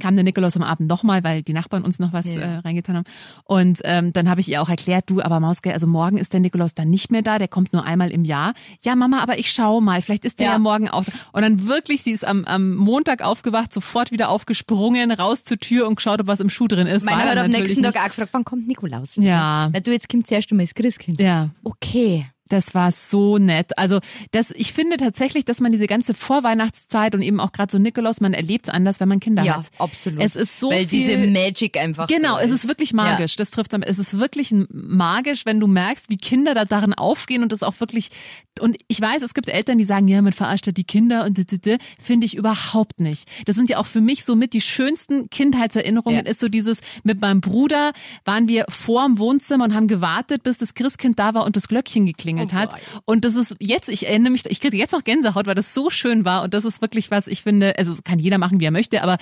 kam 0.00 0.14
der 0.16 0.24
Nikolaus 0.24 0.56
am 0.56 0.62
Abend 0.64 0.88
nochmal, 0.88 1.22
weil 1.22 1.42
die 1.42 1.52
Nachbarn 1.52 1.84
uns 1.84 1.98
noch 2.00 2.12
was 2.12 2.26
Ja. 2.26 2.40
äh, 2.40 2.56
reingetan 2.58 2.96
haben. 2.96 3.04
Und 3.44 3.80
ähm, 3.84 4.12
dann 4.12 4.28
habe 4.28 4.40
ich 4.40 4.48
ihr 4.48 4.60
auch 4.60 4.68
erklärt, 4.68 5.04
du, 5.08 5.22
aber 5.22 5.38
Mauske, 5.38 5.72
also 5.72 5.86
morgen 5.86 6.18
ist 6.18 6.32
der 6.32 6.40
Nikolaus 6.40 6.74
dann 6.74 6.90
nicht 6.90 7.12
mehr 7.12 7.22
da, 7.22 7.38
der 7.38 7.46
kommt 7.48 7.72
nur 7.72 7.84
einmal 7.84 8.10
im 8.10 8.24
Jahr. 8.24 8.54
Ja, 8.82 8.96
Mama, 8.96 9.20
aber 9.22 9.38
ich 9.38 9.50
schau 9.52 9.80
mal, 9.80 10.02
vielleicht 10.02 10.24
ist 10.24 10.40
der 10.40 10.46
ja, 10.46 10.52
Ja. 10.54 10.58
morgen 10.58 10.88
auch. 10.88 11.04
Und 11.32 11.42
dann 11.42 11.66
wirklich, 11.66 12.02
sie 12.02 12.10
ist 12.12 12.26
am, 12.26 12.44
am 12.46 12.74
Montag 12.74 13.22
aufgewacht, 13.22 13.72
sofort 13.72 14.10
wieder 14.10 14.28
aufgesprungen, 14.30 15.12
raus 15.12 15.44
zur 15.44 15.58
Tür 15.58 15.86
und 15.86 15.96
geschaut, 15.96 16.20
ob 16.20 16.26
was 16.26 16.40
im 16.40 16.50
Schuh 16.50 16.66
drin 16.66 16.86
ist. 16.86 17.04
Meiner 17.04 17.24
War 17.24 17.30
hat 17.30 17.38
am 17.38 17.50
nächsten 17.50 17.82
Tag 17.82 17.96
auch 17.96 18.04
gefragt, 18.06 18.30
wann 18.32 18.44
kommt 18.44 18.66
Nikolaus? 18.66 19.16
Ja. 19.16 19.68
Na, 19.72 19.80
du, 19.80 19.92
jetzt 19.92 20.08
kommt 20.08 20.26
zuerst 20.26 20.50
einmal 20.50 20.66
das 20.66 20.74
Christkind. 20.74 21.20
Ja. 21.20 21.50
Okay. 21.62 22.26
Das 22.50 22.74
war 22.74 22.92
so 22.92 23.38
nett. 23.38 23.78
Also 23.78 24.00
das, 24.32 24.50
ich 24.50 24.72
finde 24.72 24.96
tatsächlich, 24.96 25.44
dass 25.44 25.60
man 25.60 25.72
diese 25.72 25.86
ganze 25.86 26.14
Vorweihnachtszeit 26.14 27.14
und 27.14 27.22
eben 27.22 27.40
auch 27.40 27.52
gerade 27.52 27.70
so 27.72 27.78
Nikolaus, 27.78 28.20
man 28.20 28.34
erlebt 28.34 28.66
es 28.68 28.74
anders, 28.74 29.00
wenn 29.00 29.08
man 29.08 29.20
Kinder 29.20 29.42
Ja, 29.44 29.58
hat. 29.58 29.70
absolut. 29.78 30.20
Es 30.20 30.36
ist 30.36 30.60
so 30.60 30.70
Weil 30.70 30.86
viel, 30.86 30.98
diese 30.98 31.18
Magic 31.18 31.76
einfach. 31.78 32.08
Genau, 32.08 32.38
es 32.38 32.50
ist 32.50 32.68
wirklich 32.68 32.92
magisch. 32.92 33.36
Das 33.36 33.52
trifft. 33.52 33.72
Es 33.72 33.98
ist 33.98 34.18
wirklich 34.18 34.52
magisch, 34.70 35.46
wenn 35.46 35.60
du 35.60 35.68
merkst, 35.68 36.10
wie 36.10 36.16
Kinder 36.16 36.54
da 36.54 36.64
darin 36.64 36.92
aufgehen 36.92 37.42
und 37.42 37.52
das 37.52 37.62
auch 37.62 37.78
wirklich. 37.78 38.10
Und 38.60 38.76
ich 38.88 39.00
weiß, 39.00 39.22
es 39.22 39.32
gibt 39.32 39.48
Eltern, 39.48 39.78
die 39.78 39.84
sagen, 39.84 40.08
ja, 40.08 40.20
man 40.20 40.32
verarscht 40.32 40.66
ja 40.66 40.72
die 40.72 40.84
Kinder 40.84 41.24
und 41.24 41.38
finde 42.00 42.26
ich 42.26 42.36
überhaupt 42.36 43.00
nicht. 43.00 43.28
Das 43.46 43.54
sind 43.56 43.70
ja 43.70 43.78
auch 43.78 43.86
für 43.86 44.00
mich 44.00 44.24
so 44.24 44.34
mit 44.34 44.52
die 44.54 44.60
schönsten 44.60 45.30
Kindheitserinnerungen. 45.30 46.24
Ja. 46.26 46.30
Ist 46.30 46.40
so 46.40 46.48
dieses 46.48 46.80
mit 47.04 47.20
meinem 47.20 47.40
Bruder 47.40 47.92
waren 48.24 48.48
wir 48.48 48.66
vor 48.68 49.06
dem 49.06 49.18
Wohnzimmer 49.18 49.64
und 49.64 49.74
haben 49.74 49.86
gewartet, 49.86 50.42
bis 50.42 50.58
das 50.58 50.74
Christkind 50.74 51.18
da 51.18 51.32
war 51.34 51.44
und 51.44 51.56
das 51.56 51.68
Glöckchen 51.68 52.06
geklingelt 52.06 52.39
Oh 52.48 52.52
hat. 52.52 52.74
Und 53.04 53.24
das 53.24 53.34
ist 53.34 53.56
jetzt, 53.60 53.88
ich 53.88 54.06
erinnere 54.06 54.30
mich, 54.32 54.44
ich 54.48 54.60
kriege 54.60 54.76
jetzt 54.76 54.92
noch 54.92 55.04
Gänsehaut, 55.04 55.46
weil 55.46 55.54
das 55.54 55.74
so 55.74 55.90
schön 55.90 56.24
war 56.24 56.42
und 56.42 56.54
das 56.54 56.64
ist 56.64 56.80
wirklich 56.80 57.10
was, 57.10 57.26
ich 57.26 57.42
finde, 57.42 57.78
also 57.78 57.94
kann 58.04 58.18
jeder 58.18 58.38
machen, 58.38 58.60
wie 58.60 58.64
er 58.64 58.70
möchte, 58.70 59.02
aber 59.02 59.18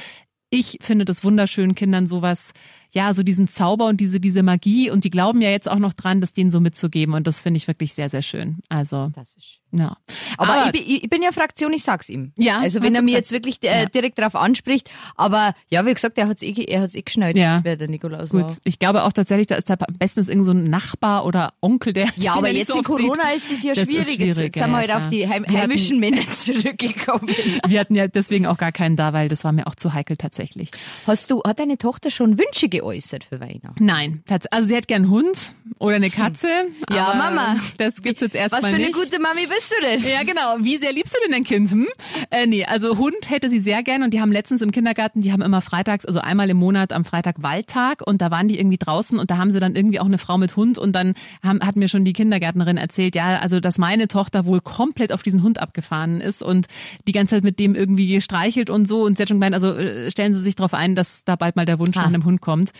ich 0.51 0.79
finde 0.81 1.05
das 1.05 1.25
wunderschön, 1.25 1.75
Kindern 1.75 2.07
sowas, 2.07 2.53
ja, 2.93 3.13
so 3.13 3.23
diesen 3.23 3.49
Zauber 3.49 3.87
und 3.87 4.01
diese, 4.01 4.19
diese 4.19 4.43
Magie 4.43 4.91
und 4.91 5.05
die 5.05 5.11
glauben 5.11 5.43
ja 5.43 5.51
jetzt 5.51 5.69
auch 5.69 5.79
noch 5.79 5.93
dran, 5.93 6.21
das 6.21 6.33
denen 6.33 6.51
so 6.51 6.61
mitzugeben 6.61 7.15
und 7.15 7.27
das 7.27 7.43
finde 7.43 7.59
ich 7.59 7.69
wirklich 7.69 7.93
sehr, 7.93 8.09
sehr 8.09 8.23
schön. 8.23 8.59
Also, 8.69 9.11
Das 9.15 9.37
ist 9.37 9.45
schön. 9.45 9.58
Ja. 9.73 9.97
Aber, 10.39 10.67
ich, 10.67 10.73
bin, 10.73 10.83
ich 10.83 11.05
ich 11.05 11.11
bin 11.11 11.23
ja 11.23 11.33
Fraktion, 11.33 11.73
ich 11.73 11.83
sag's 11.83 12.09
ihm. 12.09 12.33
Ja, 12.39 12.59
Also 12.61 12.81
wenn 12.83 12.95
er 12.95 13.03
mir 13.03 13.13
jetzt 13.13 13.33
wirklich 13.33 13.63
äh, 13.63 13.83
Ja. 13.83 13.87
direkt 13.87 14.19
darauf 14.19 14.35
anspricht, 14.35 14.91
aber 15.17 15.55
ja, 15.69 15.85
wie 15.87 15.93
gesagt, 15.95 16.17
er 16.19 16.29
hat's 16.29 16.43
eh, 16.43 16.53
er 16.69 16.83
hat's 16.83 16.95
eh 16.95 17.03
geschnallt, 17.03 17.37
Ja. 17.37 17.61
wer 17.65 17.77
der 17.77 17.89
Nikolaus 17.89 18.31
Gut, 18.31 18.43
war. 18.43 18.57
ich 18.65 18.79
glaube 18.79 19.03
auch 19.05 19.13
tatsächlich, 19.13 19.47
da 19.49 19.57
ist 19.57 19.69
da 19.71 19.75
am 19.75 19.95
besten 19.99 20.21
irgend 20.29 20.45
so 20.47 20.53
ein 20.53 20.65
Nachbar 20.65 21.25
oder 21.27 21.53
Onkel, 21.61 21.93
der 21.93 22.09
Ja, 22.17 22.33
aber 22.37 22.47
er 22.49 22.53
nicht 22.53 22.61
jetzt 22.61 22.69
so 22.69 22.75
in 22.75 22.81
oft 22.81 22.87
sieht. 22.97 23.07
Corona 23.09 23.31
ist 23.31 23.51
das 23.51 23.63
ja 23.63 23.75
Das 23.75 23.85
schwierig. 23.85 23.99
Jetzt, 23.99 24.15
schwierig, 24.17 24.37
jetzt 24.39 24.55
sind 24.59 24.71
wir 24.71 24.83
ja, 24.83 24.89
halt 24.89 24.93
auf 24.93 25.07
die 25.09 25.29
heim, 25.29 25.45
heimischen 25.47 26.01
Männer 26.01 26.23
zurückgekommen. 26.31 27.29
Wir 27.67 27.81
hatten 27.81 27.95
ja 27.95 28.09
deswegen 28.09 28.47
auch 28.47 28.57
gar 28.59 28.73
keinen 28.73 28.97
da, 28.97 29.13
weil 29.13 29.29
das 29.29 29.45
war 29.45 29.53
mir 29.53 29.67
auch 29.67 29.75
zu 29.75 29.93
heikel 29.93 30.17
tatsächlich. 30.17 30.71
Hast 31.07 31.31
du, 31.31 31.43
hat 31.47 31.59
deine 31.59 31.79
Tochter 31.79 32.11
schon 32.11 32.39
Wünsche 32.39 32.69
geäußert 32.69 33.25
für 33.25 33.41
Weihnachten? 33.41 33.85
Nein, 33.85 34.23
also 34.51 34.69
sie 34.69 34.77
hat 34.77 34.89
gern 34.89 35.03
einen 35.03 35.11
Hund 35.11 35.55
oder 35.79 35.97
eine 35.97 36.11
Katze. 36.11 36.49
Ja, 36.91 37.09
aber 37.09 37.19
Mama. 37.19 37.57
Das 37.79 38.01
gibt's 38.03 38.21
jetzt 38.23 38.35
erstmal 38.35 38.63
Was 38.63 38.69
für 38.69 38.75
eine 38.75 38.87
nicht. 38.87 38.95
gute 38.95 39.19
Mami 39.21 39.43
bist 39.47 39.58
du 39.61 39.81
denn? 39.83 40.01
Ja, 40.01 40.23
genau. 40.25 40.57
Wie 40.65 40.77
sehr 40.77 40.93
liebst 40.93 41.15
du 41.15 41.19
denn 41.25 41.33
dein 41.33 41.45
Kind? 41.45 41.71
Hm? 41.71 41.87
Äh, 42.31 42.47
nee, 42.47 42.65
also 42.65 42.97
Hund 42.99 43.29
hätte 43.29 43.51
sie 43.51 43.61
sehr 43.61 43.83
gern 43.83 44.03
und 44.03 44.15
die 44.15 44.21
haben 44.21 44.33
letztens 44.33 44.63
im 44.63 44.71
Kindergarten, 44.71 45.21
die 45.21 45.33
haben 45.33 45.43
immer 45.43 45.61
freitags, 45.61 46.05
also 46.07 46.21
einmal 46.21 46.49
im 46.51 46.57
Monat 46.57 46.93
am 46.93 47.05
Freitag 47.05 47.43
Waldtag 47.43 48.07
und 48.07 48.23
da 48.23 48.31
waren 48.31 48.49
die 48.49 48.59
irgendwie 48.59 48.79
draußen 48.79 49.19
und 49.19 49.31
da 49.31 49.37
haben 49.39 49.51
sie 49.51 49.61
dann 49.61 49.75
irgendwie 49.77 50.01
auch 50.01 50.07
eine 50.07 50.19
Frau 50.19 50.39
mit 50.39 50.57
Hund 50.57 50.79
und 50.79 50.93
dann 50.93 51.15
haben, 51.43 51.61
hat 51.61 51.77
mir 51.77 51.89
schon 51.89 52.05
die 52.05 52.13
Kindergärtnerin 52.13 52.77
erzählt, 52.77 53.15
ja, 53.17 53.39
also 53.39 53.61
dass 53.61 53.79
meine 53.79 54.09
Tochter 54.09 54.47
wohl 54.47 54.61
komplett 54.61 55.13
auf 55.13 55.23
diesen 55.23 55.43
Hund 55.43 55.61
abgefahren 55.61 56.21
ist 56.21 56.43
und 56.43 56.67
die 57.07 57.13
ganze 57.13 57.37
Zeit 57.37 57.45
mit 57.45 57.59
dem 57.59 57.75
irgendwie 57.75 58.09
gestreichelt 58.09 58.71
und 58.71 58.87
so 58.89 59.03
und 59.03 59.17
sie 59.17 59.23
hat 59.23 59.29
schon 59.29 59.39
gemeint, 59.39 59.55
also 59.55 59.73
äh, 59.75 60.11
stellen 60.11 60.35
Sie 60.35 60.43
sich 60.43 60.57
darauf 60.57 60.75
ein, 60.75 60.95
dass 60.95 61.25
da 61.25 61.37
bald 61.37 61.57
mal 61.57 61.65
der 61.67 61.79
Wunsch 61.79 61.97
Ah. 61.97 62.01
nach 62.03 62.09
einem 62.09 62.25
Hund 62.25 62.41
kommt. 62.41 62.71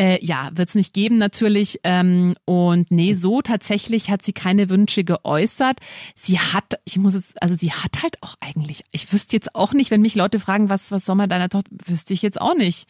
Äh, 0.00 0.18
ja, 0.24 0.48
wird's 0.54 0.74
nicht 0.74 0.94
geben 0.94 1.16
natürlich. 1.16 1.78
Ähm, 1.84 2.34
und 2.46 2.90
nee, 2.90 3.12
so 3.12 3.42
tatsächlich 3.42 4.08
hat 4.08 4.22
sie 4.22 4.32
keine 4.32 4.70
Wünsche 4.70 5.04
geäußert. 5.04 5.78
Sie 6.14 6.38
hat, 6.38 6.80
ich 6.86 6.96
muss 6.96 7.12
es, 7.12 7.34
also 7.38 7.54
sie 7.54 7.70
hat 7.70 8.02
halt 8.02 8.16
auch 8.22 8.34
eigentlich, 8.40 8.82
ich 8.92 9.12
wüsste 9.12 9.36
jetzt 9.36 9.54
auch 9.54 9.74
nicht, 9.74 9.90
wenn 9.90 10.00
mich 10.00 10.14
Leute 10.14 10.40
fragen, 10.40 10.70
was, 10.70 10.90
was 10.90 11.04
soll 11.04 11.16
man 11.16 11.28
deiner 11.28 11.50
Tochter, 11.50 11.68
wüsste 11.84 12.14
ich 12.14 12.22
jetzt 12.22 12.40
auch 12.40 12.54
nicht. 12.54 12.88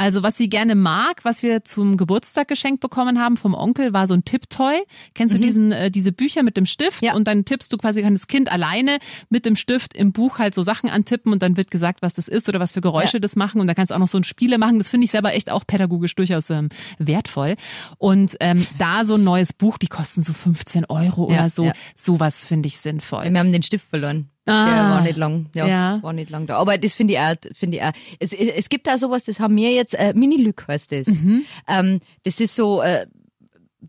Also 0.00 0.22
was 0.22 0.38
sie 0.38 0.48
gerne 0.48 0.74
mag, 0.76 1.26
was 1.26 1.42
wir 1.42 1.62
zum 1.62 1.98
Geburtstag 1.98 2.48
geschenkt 2.48 2.80
bekommen 2.80 3.20
haben 3.20 3.36
vom 3.36 3.52
Onkel, 3.52 3.92
war 3.92 4.06
so 4.06 4.14
ein 4.14 4.24
Tipptoy. 4.24 4.82
Kennst 5.14 5.34
du 5.34 5.38
diesen 5.38 5.72
äh, 5.72 5.90
diese 5.90 6.10
Bücher 6.10 6.42
mit 6.42 6.56
dem 6.56 6.64
Stift? 6.64 7.02
Ja. 7.02 7.14
Und 7.14 7.28
dann 7.28 7.44
tippst 7.44 7.70
du 7.70 7.76
quasi, 7.76 8.00
kann 8.00 8.14
das 8.14 8.26
Kind 8.26 8.50
alleine 8.50 8.96
mit 9.28 9.44
dem 9.44 9.56
Stift 9.56 9.94
im 9.94 10.12
Buch 10.12 10.38
halt 10.38 10.54
so 10.54 10.62
Sachen 10.62 10.88
antippen 10.88 11.34
und 11.34 11.42
dann 11.42 11.58
wird 11.58 11.70
gesagt, 11.70 12.00
was 12.00 12.14
das 12.14 12.28
ist 12.28 12.48
oder 12.48 12.60
was 12.60 12.72
für 12.72 12.80
Geräusche 12.80 13.18
Ja. 13.18 13.20
das 13.20 13.36
machen. 13.36 13.60
Und 13.60 13.66
da 13.66 13.74
kannst 13.74 13.90
du 13.90 13.94
auch 13.94 13.98
noch 13.98 14.08
so 14.08 14.16
ein 14.16 14.24
Spiele 14.24 14.56
machen. 14.56 14.78
Das 14.78 14.88
finde 14.88 15.04
ich 15.04 15.10
selber 15.10 15.34
echt 15.34 15.50
auch 15.50 15.66
pädagogisch 15.66 16.14
durchaus 16.14 16.48
ähm, 16.48 16.70
wertvoll. 16.98 17.56
Und 17.98 18.38
ähm, 18.40 18.66
da 18.78 19.04
so 19.04 19.16
ein 19.16 19.24
neues 19.24 19.52
Buch, 19.52 19.76
die 19.76 19.88
kosten 19.88 20.22
so 20.22 20.32
15 20.32 20.86
Euro 20.86 21.30
Ja, 21.30 21.40
oder 21.40 21.50
so. 21.50 21.64
ja. 21.64 21.72
Sowas 21.94 22.46
finde 22.46 22.68
ich 22.68 22.78
sinnvoll. 22.78 23.30
Wir 23.30 23.38
haben 23.38 23.52
den 23.52 23.62
Stift 23.62 23.90
verloren. 23.90 24.30
Ah. 24.46 24.64
Der 24.66 24.84
war 24.90 25.00
nicht 25.02 25.16
lang. 25.16 25.46
Ja, 25.54 25.66
Ja. 25.68 26.02
war 26.02 26.12
nicht 26.12 26.30
lang 26.30 26.46
da. 26.46 26.56
Aber 26.58 26.76
das 26.78 26.94
finde 26.94 27.14
ich 27.14 27.20
auch, 27.20 27.34
finde 27.52 27.76
ich 27.76 27.82
auch. 27.82 27.92
Es, 28.18 28.32
es, 28.32 28.48
es 28.48 28.68
gibt 28.68 28.86
da 28.86 28.98
sowas, 28.98 29.24
das 29.24 29.38
haben 29.38 29.54
wir 29.56 29.70
jetzt, 29.72 29.94
äh, 29.94 30.12
Mini-Lück 30.14 30.66
heißt 30.66 30.92
das. 30.92 31.06
Mhm. 31.08 31.44
Ähm, 31.68 32.00
das 32.24 32.40
ist 32.40 32.56
so, 32.56 32.82
äh, 32.82 33.06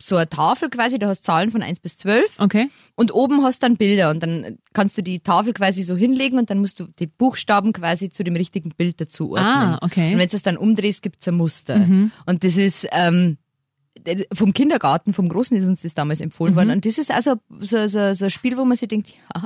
so 0.01 0.15
eine 0.15 0.29
Tafel 0.29 0.69
quasi, 0.69 0.99
da 0.99 1.07
hast 1.07 1.23
Zahlen 1.23 1.51
von 1.51 1.61
1 1.63 1.79
bis 1.79 1.97
12 1.97 2.39
Okay. 2.39 2.69
und 2.95 3.13
oben 3.13 3.43
hast 3.43 3.61
dann 3.63 3.75
Bilder 3.75 4.09
und 4.09 4.21
dann 4.23 4.57
kannst 4.73 4.97
du 4.97 5.01
die 5.01 5.19
Tafel 5.19 5.53
quasi 5.53 5.83
so 5.83 5.95
hinlegen 5.95 6.37
und 6.39 6.49
dann 6.49 6.59
musst 6.59 6.79
du 6.79 6.87
die 6.99 7.07
Buchstaben 7.07 7.73
quasi 7.73 8.09
zu 8.09 8.23
dem 8.23 8.35
richtigen 8.35 8.69
Bild 8.71 9.01
dazu 9.01 9.31
ordnen. 9.31 9.45
Ah, 9.45 9.79
okay. 9.81 10.07
Mhm. 10.07 10.13
Und 10.13 10.19
wenn 10.19 10.29
du 10.29 10.35
es 10.35 10.43
dann 10.43 10.57
umdrehst, 10.57 11.01
gibt's 11.01 11.27
ein 11.27 11.35
Muster. 11.35 11.85
Und 12.25 12.43
das 12.43 12.55
ist 12.55 12.87
ähm, 12.91 13.37
vom 14.33 14.53
Kindergarten, 14.53 15.11
vom 15.13 15.27
Großen 15.27 15.55
ist 15.57 15.67
uns 15.67 15.81
das 15.81 15.93
damals 15.93 16.21
empfohlen 16.21 16.53
Mhm. 16.53 16.57
worden. 16.57 16.71
Und 16.71 16.85
das 16.85 16.97
ist 16.97 17.11
also 17.11 17.35
so, 17.59 17.87
so, 17.87 18.13
so 18.13 18.25
ein 18.25 18.31
Spiel, 18.31 18.57
wo 18.57 18.65
man 18.65 18.77
sich 18.77 18.87
denkt, 18.87 19.09
ja, 19.35 19.43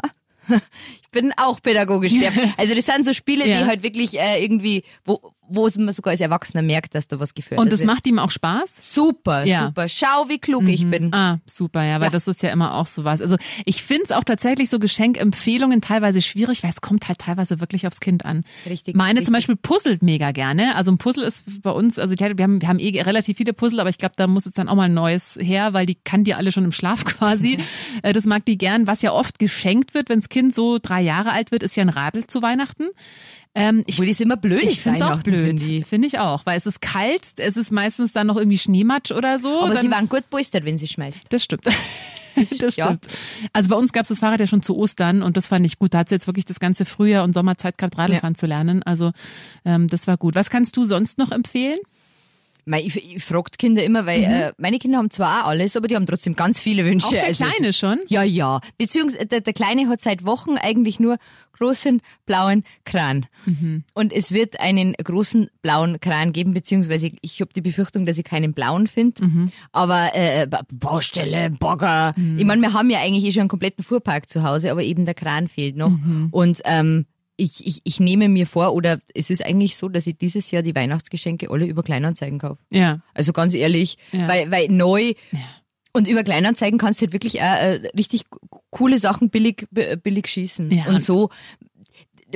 ich 1.01 1.09
bin 1.11 1.33
auch 1.37 1.61
pädagogisch. 1.61 2.13
Also 2.57 2.75
das 2.75 2.85
sind 2.85 3.05
so 3.05 3.13
Spiele, 3.13 3.47
Ja. 3.47 3.59
die 3.59 3.65
halt 3.65 3.83
wirklich 3.83 4.19
äh, 4.19 4.43
irgendwie, 4.43 4.83
wo, 5.05 5.33
wo 5.49 5.69
man 5.77 5.93
sogar 5.93 6.11
als 6.11 6.21
Erwachsener 6.21 6.61
merkt, 6.61 6.95
dass 6.95 7.07
da 7.07 7.19
was 7.19 7.33
gefördert 7.33 7.63
Und 7.63 7.71
das 7.73 7.81
wird. 7.81 7.87
macht 7.87 8.07
ihm 8.07 8.19
auch 8.19 8.31
Spaß? 8.31 8.93
super, 8.93 9.45
Ja. 9.45 9.67
super. 9.67 9.87
Schau, 9.89 10.27
wie 10.29 10.39
klug 10.39 10.67
ich 10.67 10.89
bin. 10.89 11.13
Ah, 11.13 11.39
super, 11.45 11.83
ja, 11.83 11.95
weil 11.99 12.07
Ja. 12.07 12.09
das 12.11 12.27
ist 12.27 12.41
ja 12.43 12.51
immer 12.51 12.75
auch 12.75 12.87
sowas. 12.87 13.21
Also 13.21 13.37
ich 13.65 13.83
finde 13.83 14.03
es 14.05 14.11
auch 14.11 14.23
tatsächlich 14.23 14.69
so 14.69 14.79
Geschenkempfehlungen 14.79 15.81
teilweise 15.81 16.21
schwierig, 16.21 16.63
weil 16.63 16.71
es 16.71 16.81
kommt 16.81 17.07
halt 17.07 17.19
teilweise 17.19 17.59
wirklich 17.59 17.87
aufs 17.87 17.99
Kind 17.99 18.25
an. 18.25 18.43
Richtig, 18.65 18.95
Meine 18.95 19.21
zum 19.23 19.33
richtig. 19.33 19.33
Beispiel 19.33 19.55
puzzelt 19.57 20.03
mega 20.03 20.31
gerne. 20.31 20.75
Also 20.75 20.91
ein 20.91 20.97
Puzzle 20.97 21.23
ist 21.23 21.43
bei 21.61 21.71
uns, 21.71 21.99
also 21.99 22.15
wir 22.17 22.27
haben, 22.43 22.61
wir 22.61 22.67
haben 22.67 22.79
eh 22.79 23.01
relativ 23.01 23.37
viele 23.37 23.53
Puzzle, 23.53 23.79
aber 23.79 23.89
ich 23.89 23.97
glaube, 23.97 24.15
da 24.17 24.27
muss 24.27 24.45
jetzt 24.45 24.57
dann 24.57 24.69
auch 24.69 24.75
mal 24.75 24.83
ein 24.83 24.93
neues 24.93 25.37
her, 25.39 25.73
weil 25.73 25.85
die 25.85 25.95
kann 25.95 26.23
die 26.23 26.33
alle 26.33 26.51
schon 26.51 26.63
im 26.65 26.71
Schlaf 26.71 27.05
quasi. 27.05 27.59
Äh, 28.03 28.13
das 28.13 28.25
mag 28.25 28.45
die 28.45 28.57
gern. 28.57 28.87
Was 28.87 29.01
ja 29.01 29.11
oft 29.11 29.39
geschenkt 29.39 29.93
wird, 29.93 30.09
wenn 30.09 30.19
das 30.19 30.29
Kind 30.29 30.53
so 30.55 30.79
drei 30.81 31.01
Jahre 31.01 31.31
alt 31.31 31.51
wird, 31.51 31.63
ist 31.63 31.75
ja 31.75 31.81
ein 31.83 31.89
Radl 31.89 32.25
zu 32.27 32.41
Weihnachten. 32.41 32.87
Ähm, 33.57 33.83
ich 33.87 33.95
Obwohl 33.95 34.07
das 34.07 34.19
immer 34.19 34.35
blöd 34.35 34.63
ich 34.63 34.81
finde 34.81 34.99
es 34.99 35.05
auch 35.05 35.23
blöd. 35.23 35.47
finde 35.47 35.63
ich. 35.63 35.85
Finde 35.85 36.21
auch, 36.21 36.45
weil 36.45 36.57
es 36.57 36.65
ist 36.65 36.81
kalt, 36.81 37.25
es 37.37 37.55
ist 37.55 37.71
meistens 37.71 38.11
dann 38.11 38.27
noch 38.27 38.35
irgendwie 38.35 38.57
Schneematsch 38.57 39.11
oder 39.11 39.39
so. 39.39 39.61
Aber 39.61 39.73
dann, 39.73 39.81
sie 39.81 39.89
waren 39.89 40.09
gut 40.09 40.29
polstert, 40.29 40.65
wenn 40.65 40.77
sie 40.77 40.87
schmeißt. 40.87 41.23
das 41.29 41.43
stimmt. 41.43 41.63
Das 42.59 42.75
Ja. 42.75 42.87
stimmt. 42.87 43.07
Also 43.53 43.69
bei 43.69 43.77
uns 43.77 43.93
gab 43.93 44.01
es 44.03 44.09
das 44.09 44.19
Fahrrad 44.19 44.41
ja 44.41 44.47
schon 44.47 44.61
zu 44.61 44.75
Ostern 44.75 45.23
und 45.23 45.37
das 45.37 45.47
fand 45.47 45.65
ich 45.65 45.79
gut. 45.79 45.93
Da 45.93 45.99
hat 45.99 46.09
sie 46.09 46.15
jetzt 46.15 46.27
wirklich 46.27 46.43
das 46.43 46.59
ganze 46.59 46.83
Frühjahr 46.83 47.23
und 47.23 47.31
Sommerzeit 47.31 47.77
gehabt, 47.77 47.97
Radfahren 47.97 48.35
zu 48.35 48.45
lernen. 48.45 48.83
Also 48.83 49.11
ähm, 49.63 49.87
das 49.87 50.05
war 50.05 50.17
gut. 50.17 50.35
Was 50.35 50.49
kannst 50.49 50.75
du 50.75 50.83
sonst 50.83 51.17
noch 51.17 51.31
empfehlen? 51.31 51.77
Ich, 52.67 52.95
ich 53.15 53.23
frage 53.23 53.51
die 53.53 53.57
Kinder 53.57 53.83
immer, 53.83 54.05
weil 54.07 54.23
äh, 54.23 54.51
meine 54.57 54.79
Kinder 54.79 54.97
haben 54.97 55.11
zwar 55.11 55.43
auch 55.45 55.49
alles, 55.49 55.77
aber 55.77 55.87
die 55.87 55.95
haben 55.95 56.07
trotzdem 56.07 56.35
ganz 56.35 56.59
viele 56.59 56.83
Wünsche. 56.85 57.07
Mhm. 57.07 57.13
Auch 57.13 57.15
der 57.19 57.25
Also 57.25 57.45
es- 57.45 57.55
Kleine 57.55 57.73
schon? 57.73 57.99
Ja, 58.07 58.23
ja. 58.23 58.59
Beziehungsweise 58.77 59.25
der, 59.27 59.41
der 59.41 59.53
Kleine 59.53 59.87
hat 59.87 60.01
seit 60.01 60.25
Wochen 60.25 60.57
eigentlich 60.57 60.99
nur 60.99 61.17
großen 61.57 62.01
blauen 62.25 62.63
Kran. 62.83 63.27
Mhm. 63.45 63.83
Und 63.93 64.11
es 64.11 64.31
wird 64.33 64.59
einen 64.59 64.93
großen 64.93 65.49
blauen 65.61 65.99
Kran 66.01 66.33
geben, 66.33 66.53
beziehungsweise 66.53 67.09
ich, 67.21 67.39
habe 67.39 67.53
die 67.53 67.61
Befürchtung, 67.61 68.05
dass 68.05 68.17
ich 68.17 68.25
keinen 68.25 68.53
blauen 68.53 68.87
finde. 68.87 69.23
Mhm. 69.25 69.51
Aber 69.71 70.09
äh, 70.15 70.47
Ba- 70.47 70.63
Baustelle, 70.73 71.51
Bagger. 71.51 72.13
Ich 72.37 72.43
meine, 72.45 72.61
wir 72.61 72.73
haben 72.73 72.89
ja 72.89 72.99
eigentlich 72.99 73.23
eh 73.25 73.31
schon 73.31 73.41
einen 73.41 73.49
kompletten 73.49 73.83
Fuhrpark 73.83 74.29
zu 74.29 74.43
Hause, 74.43 74.71
aber 74.71 74.83
eben 74.83 75.05
der 75.05 75.13
Kran 75.13 75.47
fehlt 75.47 75.77
noch. 75.77 75.91
Mhm. 75.91 76.27
Und 76.31 76.61
ähm, 76.65 77.05
ich, 77.37 77.65
ich, 77.67 77.81
ich 77.83 77.99
nehme 77.99 78.29
mir 78.29 78.47
vor, 78.47 78.73
oder 78.73 78.99
es 79.13 79.29
ist 79.29 79.45
eigentlich 79.45 79.75
so, 79.75 79.89
dass 79.89 80.07
ich 80.07 80.17
dieses 80.17 80.51
Jahr 80.51 80.61
die 80.63 80.75
Weihnachtsgeschenke 80.75 81.49
alle 81.49 81.65
über 81.65 81.83
Kleinanzeigen 81.83 82.39
kaufe. 82.39 82.61
Ja. 82.71 83.01
Also 83.13 83.33
ganz 83.33 83.53
ehrlich, 83.55 83.97
Ja. 84.11 84.27
weil, 84.27 84.51
weil 84.51 84.67
neu 84.69 85.13
und 85.91 86.07
über 86.07 86.23
Kleinanzeigen 86.23 86.77
kannst 86.79 87.01
du 87.01 87.05
halt 87.05 87.13
wirklich 87.13 87.41
auch, 87.41 87.55
äh, 87.55 87.89
richtig 87.97 88.23
coole 88.69 88.97
Sachen 88.99 89.29
billig, 89.29 89.67
b- 89.71 89.95
billig 89.97 90.27
schießen. 90.27 90.71
Ja. 90.71 90.85
Und 90.85 91.01
so. 91.01 91.29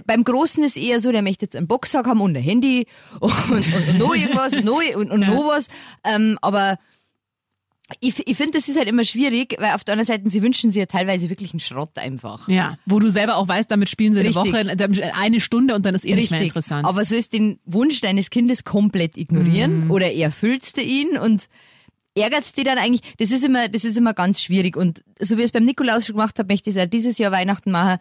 Beim 0.05 0.23
Großen 0.23 0.63
ist 0.63 0.77
eher 0.77 0.99
so, 1.01 1.11
der 1.11 1.21
möchte 1.23 1.45
jetzt 1.45 1.55
einen 1.55 1.67
Boxsack 1.67 2.05
haben 2.05 2.21
und 2.21 2.37
ein 2.37 2.43
Handy 2.43 2.85
und, 3.19 3.33
und, 3.51 3.73
und 3.73 3.97
noch 3.97 4.15
irgendwas 4.15 4.53
und 4.53 4.63
noch, 4.65 4.81
und, 4.95 5.11
und 5.11 5.19
noch 5.21 5.47
was. 5.47 5.67
Ähm, 6.05 6.37
aber 6.41 6.77
ich, 7.99 8.27
ich 8.27 8.37
finde, 8.37 8.53
das 8.53 8.67
ist 8.67 8.77
halt 8.77 8.87
immer 8.87 9.03
schwierig, 9.03 9.55
weil 9.59 9.73
auf 9.73 9.83
der 9.83 9.93
anderen 9.93 10.07
Seite, 10.07 10.29
sie 10.29 10.41
wünschen 10.41 10.69
sich 10.69 10.79
ja 10.79 10.85
teilweise 10.85 11.29
wirklich 11.29 11.53
einen 11.53 11.59
Schrott 11.59 11.97
einfach. 11.97 12.47
Ja, 12.47 12.77
wo 12.85 12.99
du 12.99 13.09
selber 13.09 13.37
auch 13.37 13.47
weißt, 13.47 13.69
damit 13.71 13.89
spielen 13.89 14.13
sie 14.13 14.19
eine 14.19 14.29
Richtig. 14.29 14.53
Woche, 14.53 15.13
eine 15.15 15.39
Stunde 15.39 15.75
und 15.75 15.85
dann 15.85 15.95
ist 15.95 16.05
eh 16.05 16.15
nicht 16.15 16.31
mehr 16.31 16.41
interessant. 16.41 16.85
Aber 16.85 17.03
sollst 17.05 17.33
den 17.33 17.59
Wunsch 17.65 18.01
deines 18.01 18.29
Kindes 18.29 18.63
komplett 18.63 19.17
ignorieren 19.17 19.85
Mhm. 19.85 19.91
oder 19.91 20.13
erfüllst 20.13 20.77
du 20.77 20.81
ihn 20.81 21.17
und 21.17 21.47
ärgerst 22.15 22.57
die 22.57 22.63
dann 22.63 22.77
eigentlich, 22.77 23.01
das 23.17 23.31
ist 23.31 23.45
immer, 23.45 23.69
das 23.69 23.85
ist 23.85 23.97
immer 23.97 24.13
ganz 24.13 24.41
schwierig 24.41 24.75
und 24.75 25.03
so 25.19 25.37
wie 25.37 25.41
ich 25.41 25.45
es 25.45 25.51
beim 25.51 25.63
Nikolaus 25.63 26.05
schon 26.05 26.15
gemacht 26.15 26.37
habe, 26.39 26.51
möchte 26.51 26.69
ich 26.69 26.75
es 26.75 26.81
auch 26.81 26.89
dieses 26.89 27.17
Jahr 27.17 27.31
Weihnachten 27.31 27.71
machen. 27.71 27.99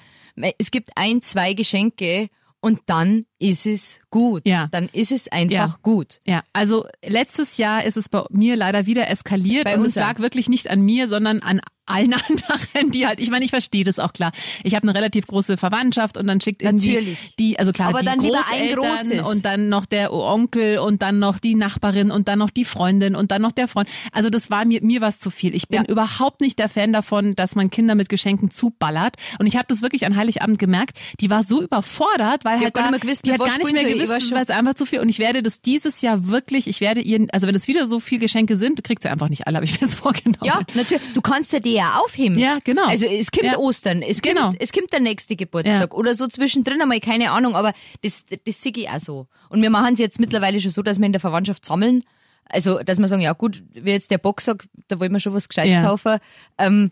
Es 0.58 0.70
gibt 0.70 0.90
ein, 0.96 1.22
zwei 1.22 1.54
Geschenke 1.54 2.28
und 2.60 2.80
dann 2.86 3.26
ist 3.38 3.66
es 3.66 4.00
gut. 4.10 4.42
Ja. 4.44 4.68
Dann 4.72 4.88
ist 4.92 5.12
es 5.12 5.28
einfach 5.28 5.50
Ja. 5.52 5.76
gut. 5.82 6.20
Ja, 6.26 6.42
also 6.52 6.86
letztes 7.04 7.56
Jahr 7.56 7.84
ist 7.84 7.96
es 7.96 8.08
bei 8.08 8.24
mir 8.30 8.56
leider 8.56 8.86
wieder 8.86 9.08
eskaliert 9.08 9.64
Bei 9.64 9.76
und 9.76 9.84
es 9.84 9.94
lag 9.94 10.18
wirklich 10.18 10.48
nicht 10.48 10.68
an 10.70 10.80
mir, 10.80 11.08
sondern 11.08 11.40
an 11.40 11.60
allen 11.88 12.12
anderen, 12.28 12.90
die 12.92 13.06
halt, 13.06 13.20
ich 13.20 13.30
meine, 13.30 13.44
ich 13.44 13.50
verstehe 13.50 13.84
das 13.84 13.98
auch 13.98 14.12
klar. 14.12 14.32
Ich 14.64 14.74
habe 14.74 14.84
eine 14.88 14.94
relativ 14.96 15.26
große 15.26 15.56
Verwandtschaft 15.56 16.16
und 16.16 16.26
dann 16.26 16.40
schickt 16.40 16.62
irgendwie 16.62 16.94
Natürlich. 16.94 17.18
die, 17.38 17.58
also 17.58 17.72
klar, 17.72 17.88
Aber 17.88 18.00
die 18.00 18.06
dann 18.06 18.18
Großeltern 18.18 19.20
und 19.24 19.44
dann 19.44 19.68
noch 19.68 19.86
der 19.86 20.12
Onkel 20.12 20.78
und 20.78 21.02
dann 21.02 21.18
noch 21.18 21.38
die 21.38 21.54
Nachbarin 21.54 22.10
und 22.10 22.28
dann 22.28 22.38
noch 22.38 22.50
die 22.50 22.64
Freundin 22.64 23.14
und 23.14 23.30
dann 23.30 23.42
noch 23.42 23.52
der 23.52 23.68
Freund. 23.68 23.88
Also 24.12 24.30
das 24.30 24.50
war 24.50 24.64
mir 24.64 24.80
mir 24.82 25.00
was 25.00 25.18
zu 25.18 25.30
viel. 25.30 25.54
Ich 25.54 25.68
bin 25.68 25.82
Ja. 25.82 25.88
überhaupt 25.88 26.40
nicht 26.40 26.58
der 26.58 26.68
Fan 26.68 26.92
davon, 26.92 27.34
dass 27.36 27.54
man 27.54 27.70
Kinder 27.70 27.94
mit 27.94 28.08
Geschenken 28.08 28.50
zuballert 28.50 29.16
und 29.38 29.46
ich 29.46 29.56
habe 29.56 29.66
das 29.68 29.82
wirklich 29.82 30.06
an 30.06 30.16
Heiligabend 30.16 30.58
gemerkt. 30.58 30.98
Die 31.20 31.30
war 31.30 31.42
so 31.42 31.62
überfordert, 31.62 32.44
weil 32.44 32.58
Die 32.58 32.64
halt 32.64 32.76
da, 32.76 32.82
nicht 32.82 32.90
mehr 32.92 33.00
gewusst, 33.00 33.26
die 33.26 33.32
hat 33.32 33.38
gar 33.40 33.58
nicht 33.58 33.72
mehr. 33.72 33.86
Ich 33.88 33.94
gewusst, 34.00 34.28
schon- 34.28 34.38
was 34.38 34.50
einfach 34.50 34.74
zu 34.74 34.86
viel. 34.86 35.00
Und 35.00 35.08
ich 35.08 35.18
werde 35.18 35.42
das 35.42 35.60
dieses 35.60 36.00
Jahr 36.02 36.26
wirklich, 36.28 36.66
ich 36.68 36.80
werde 36.80 37.00
ihr, 37.00 37.26
also 37.32 37.46
wenn 37.46 37.54
es 37.54 37.68
wieder 37.68 37.86
so 37.86 38.00
viel 38.00 38.18
Geschenke 38.18 38.56
sind, 38.56 38.78
du 38.78 38.82
kriegst 38.82 39.04
ja 39.04 39.10
einfach 39.12 39.28
nicht 39.28 39.46
alle, 39.46 39.56
habe 39.56 39.64
ich 39.64 39.72
mir 39.80 39.86
jetzt 39.86 39.94
vorgenommen. 39.96 40.38
Ja, 40.44 40.60
natürlich. 40.74 41.02
Du 41.14 41.20
kannst 41.20 41.52
ja 41.52 41.60
die 41.60 41.72
ja 41.78 42.00
aufheben. 42.04 42.38
Ja, 42.38 42.58
genau. 42.64 42.86
Also 42.86 43.06
es 43.06 43.30
kommt 43.30 43.44
Ja. 43.52 43.56
Ostern, 43.58 44.02
es 44.02 44.20
kommt, 44.22 44.34
Genau. 44.36 44.52
es 44.58 44.72
kommt 44.72 44.92
der 44.92 45.00
nächste 45.00 45.36
Geburtstag 45.36 45.94
oder 45.94 46.14
so 46.14 46.26
zwischendrin 46.26 46.80
einmal, 46.82 47.00
keine 47.00 47.30
Ahnung, 47.30 47.54
aber 47.56 47.72
das, 48.02 48.24
das 48.44 48.62
sehe 48.62 48.72
ich 48.76 48.88
auch 48.90 49.00
so. 49.00 49.26
Und 49.48 49.62
wir 49.62 49.70
machen 49.70 49.94
es 49.94 49.98
jetzt 49.98 50.20
mittlerweile 50.20 50.60
schon 50.60 50.70
so, 50.70 50.82
dass 50.82 50.98
wir 50.98 51.06
in 51.06 51.12
der 51.12 51.20
Verwandtschaft 51.20 51.64
sammeln. 51.64 52.02
Also, 52.50 52.78
dass 52.82 52.98
wir 52.98 53.08
sagen, 53.08 53.20
ja 53.22 53.32
gut, 53.34 53.62
wie 53.74 53.90
jetzt 53.90 54.10
der 54.10 54.18
Box 54.18 54.46
sagt, 54.46 54.68
da 54.88 54.98
wollen 55.00 55.12
wir 55.12 55.20
schon 55.20 55.34
was 55.34 55.48
Gescheites 55.48 55.74
Ja. 55.76 55.82
kaufen. 55.82 56.18
Ähm, 56.56 56.90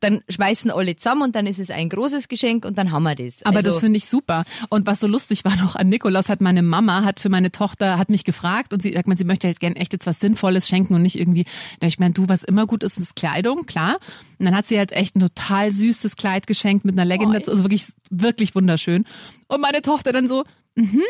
dann 0.00 0.22
schmeißen 0.28 0.70
alle 0.70 0.96
zusammen 0.96 1.22
und 1.22 1.36
dann 1.36 1.46
ist 1.46 1.58
es 1.58 1.70
ein 1.70 1.88
großes 1.88 2.28
Geschenk 2.28 2.64
und 2.64 2.78
dann 2.78 2.90
haben 2.90 3.02
wir 3.02 3.14
das. 3.14 3.42
Aber 3.44 3.58
also, 3.58 3.70
das 3.70 3.80
finde 3.80 3.98
ich 3.98 4.06
super. 4.06 4.44
Und 4.68 4.86
was 4.86 5.00
so 5.00 5.06
lustig 5.06 5.44
war 5.44 5.56
noch 5.56 5.76
an 5.76 5.88
Nikolaus, 5.88 6.28
hat 6.28 6.40
meine 6.40 6.62
Mama, 6.62 7.04
hat 7.04 7.20
für 7.20 7.28
meine 7.28 7.52
Tochter, 7.52 7.98
hat 7.98 8.10
mich 8.10 8.24
gefragt 8.24 8.72
und 8.72 8.80
sie 8.82 8.92
sagt, 8.92 9.06
man, 9.06 9.16
sie 9.16 9.24
möchte 9.24 9.46
halt 9.46 9.60
gern 9.60 9.76
echt 9.76 9.92
jetzt 9.92 10.06
was 10.06 10.20
Sinnvolles 10.20 10.68
schenken 10.68 10.94
und 10.94 11.02
nicht 11.02 11.18
irgendwie, 11.18 11.44
da 11.80 11.86
ich 11.86 11.98
meine, 11.98 12.14
du, 12.14 12.28
was 12.28 12.42
immer 12.42 12.66
gut 12.66 12.82
ist, 12.82 12.98
ist 12.98 13.16
Kleidung, 13.16 13.66
klar. 13.66 13.98
Und 14.38 14.46
dann 14.46 14.56
hat 14.56 14.66
sie 14.66 14.78
halt 14.78 14.92
echt 14.92 15.16
ein 15.16 15.20
total 15.20 15.70
süßes 15.70 16.16
Kleid 16.16 16.46
geschenkt 16.46 16.84
mit 16.84 16.94
einer 16.94 17.04
Legging 17.04 17.32
dazu, 17.32 17.50
also 17.50 17.64
wirklich, 17.64 17.86
wirklich 18.10 18.54
wunderschön. 18.54 19.04
Und 19.48 19.60
meine 19.60 19.82
Tochter 19.82 20.12
dann 20.12 20.26
so, 20.26 20.44
mhm. 20.76 21.02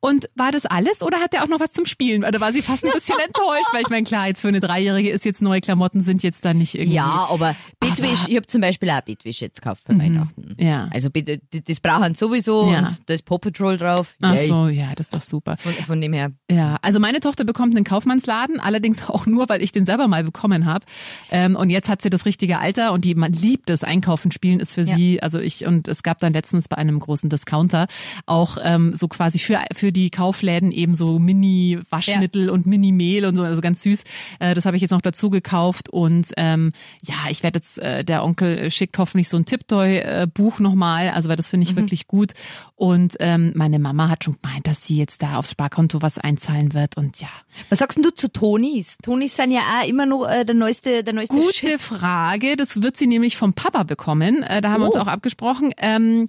Und 0.00 0.28
war 0.34 0.50
das 0.50 0.64
alles 0.66 1.02
oder 1.02 1.18
hat 1.20 1.34
der 1.34 1.44
auch 1.44 1.48
noch 1.48 1.60
was 1.60 1.72
zum 1.72 1.84
Spielen? 1.84 2.24
Oder 2.24 2.40
war 2.40 2.52
sie 2.52 2.62
fast 2.62 2.84
ein 2.84 2.90
bisschen 2.92 3.18
enttäuscht? 3.26 3.68
Weil 3.72 3.82
ich 3.82 3.90
meine, 3.90 4.04
klar, 4.04 4.28
jetzt 4.28 4.40
für 4.40 4.48
eine 4.48 4.60
Dreijährige 4.60 5.10
ist 5.10 5.24
jetzt 5.26 5.42
neue 5.42 5.60
Klamotten 5.60 6.00
sind 6.00 6.22
jetzt 6.22 6.44
dann 6.46 6.56
nicht 6.58 6.74
irgendwie. 6.74 6.96
ja, 6.96 7.28
aber 7.30 7.54
Bettwäsche, 7.80 8.30
ich 8.30 8.36
habe 8.36 8.46
zum 8.46 8.62
Beispiel 8.62 8.88
auch 8.90 9.02
Bettwäsche 9.02 9.44
jetzt 9.44 9.60
gekauft 9.60 9.82
für 9.86 9.98
Weihnachten. 9.98 10.54
Mhm. 10.58 10.64
Ja. 10.64 10.88
Also 10.92 11.10
bitte, 11.10 11.40
das 11.50 11.80
brauchen 11.80 12.14
sowieso 12.14 12.70
Ja. 12.72 12.88
und 12.88 12.96
da 13.06 13.14
ist 13.14 13.24
Paw 13.26 13.38
Patrol 13.38 13.76
drauf. 13.76 14.14
Ach 14.22 14.34
Yay. 14.34 14.46
so, 14.46 14.68
ja, 14.68 14.94
das 14.94 15.06
ist 15.06 15.14
doch 15.14 15.22
super. 15.22 15.56
Von, 15.58 15.72
von 15.74 16.00
dem 16.00 16.12
her. 16.14 16.32
Ja, 16.50 16.78
also 16.80 16.98
meine 16.98 17.20
Tochter 17.20 17.44
bekommt 17.44 17.76
einen 17.76 17.84
Kaufmannsladen, 17.84 18.58
allerdings 18.58 19.06
auch 19.08 19.26
nur, 19.26 19.48
weil 19.50 19.62
ich 19.62 19.72
den 19.72 19.84
selber 19.86 20.08
mal 20.08 20.24
bekommen 20.24 20.64
habe. 20.64 20.84
Ähm, 21.30 21.56
und 21.56 21.68
jetzt 21.70 21.88
hat 21.90 22.00
sie 22.00 22.08
das 22.10 22.24
richtige 22.24 22.58
Alter 22.58 22.92
und 22.92 23.04
die 23.04 23.14
man 23.14 23.32
liebt 23.32 23.68
es. 23.70 23.84
Einkaufen 23.84 24.32
spielen 24.32 24.60
ist 24.60 24.72
für 24.74 24.82
Ja. 24.82 24.94
sie, 24.96 25.22
also 25.22 25.38
ich 25.38 25.66
und 25.66 25.88
es 25.88 26.02
gab 26.02 26.20
dann 26.20 26.32
letztens 26.32 26.68
bei 26.68 26.78
einem 26.78 26.98
großen 27.00 27.28
Discounter 27.28 27.86
auch 28.26 28.56
ähm, 28.62 28.94
so 28.96 29.06
quasi 29.08 29.38
für 29.38 29.60
für 29.74 29.89
die 29.92 30.10
Kaufläden 30.10 30.72
eben 30.72 30.94
so 30.94 31.18
Mini 31.18 31.78
Waschmittel 31.90 32.50
und 32.50 32.66
Mini 32.66 32.92
Mehl 32.92 33.24
und 33.24 33.36
so, 33.36 33.42
also 33.42 33.60
ganz 33.60 33.82
süß. 33.82 34.04
Äh, 34.38 34.54
das 34.54 34.64
habe 34.66 34.76
ich 34.76 34.82
jetzt 34.82 34.90
noch 34.90 35.00
dazu 35.00 35.30
gekauft 35.30 35.88
und 35.88 36.26
ähm, 36.36 36.72
ja, 37.02 37.14
ich 37.30 37.42
werde 37.42 37.58
jetzt 37.58 37.78
äh, 37.78 38.04
der 38.04 38.24
Onkel 38.24 38.70
schickt 38.70 38.98
hoffentlich 38.98 39.28
so 39.28 39.36
ein 39.36 39.44
Tiptoy 39.44 39.98
äh, 39.98 40.26
nochmal, 40.58 41.10
also 41.10 41.28
weil 41.28 41.36
das 41.36 41.48
finde 41.48 41.64
ich 41.68 41.76
wirklich 41.76 42.06
gut. 42.06 42.32
Und 42.76 43.16
ähm, 43.20 43.52
meine 43.54 43.78
Mama 43.78 44.08
hat 44.08 44.24
schon 44.24 44.36
gemeint, 44.42 44.66
dass 44.66 44.86
sie 44.86 44.96
jetzt 44.96 45.22
da 45.22 45.36
aufs 45.36 45.50
Sparkonto 45.52 46.02
was 46.02 46.18
einzahlen 46.18 46.74
wird 46.74 46.96
und 46.96 47.20
ja. 47.20 47.28
Was 47.68 47.80
sagst 47.80 47.96
denn 47.96 48.02
du 48.04 48.10
zu 48.10 48.32
Tonis? 48.32 48.96
Tonis 49.02 49.36
sind 49.36 49.50
ja 49.50 49.60
auch 49.60 49.88
immer 49.88 50.06
noch 50.06 50.26
äh, 50.26 50.44
der 50.44 50.54
neueste, 50.54 51.04
der 51.04 51.12
neueste 51.14 51.34
Gute 51.34 51.52
Shit. 51.52 51.80
Frage. 51.80 52.56
Das 52.56 52.82
wird 52.82 52.96
sie 52.96 53.06
nämlich 53.06 53.36
vom 53.36 53.52
Papa 53.52 53.82
bekommen. 53.82 54.42
Äh, 54.42 54.60
da 54.60 54.70
haben 54.70 54.80
wir 54.82 54.86
uns 54.86 54.96
Oh. 54.96 55.00
auch 55.00 55.06
abgesprochen. 55.06 55.72
Ähm, 55.78 56.28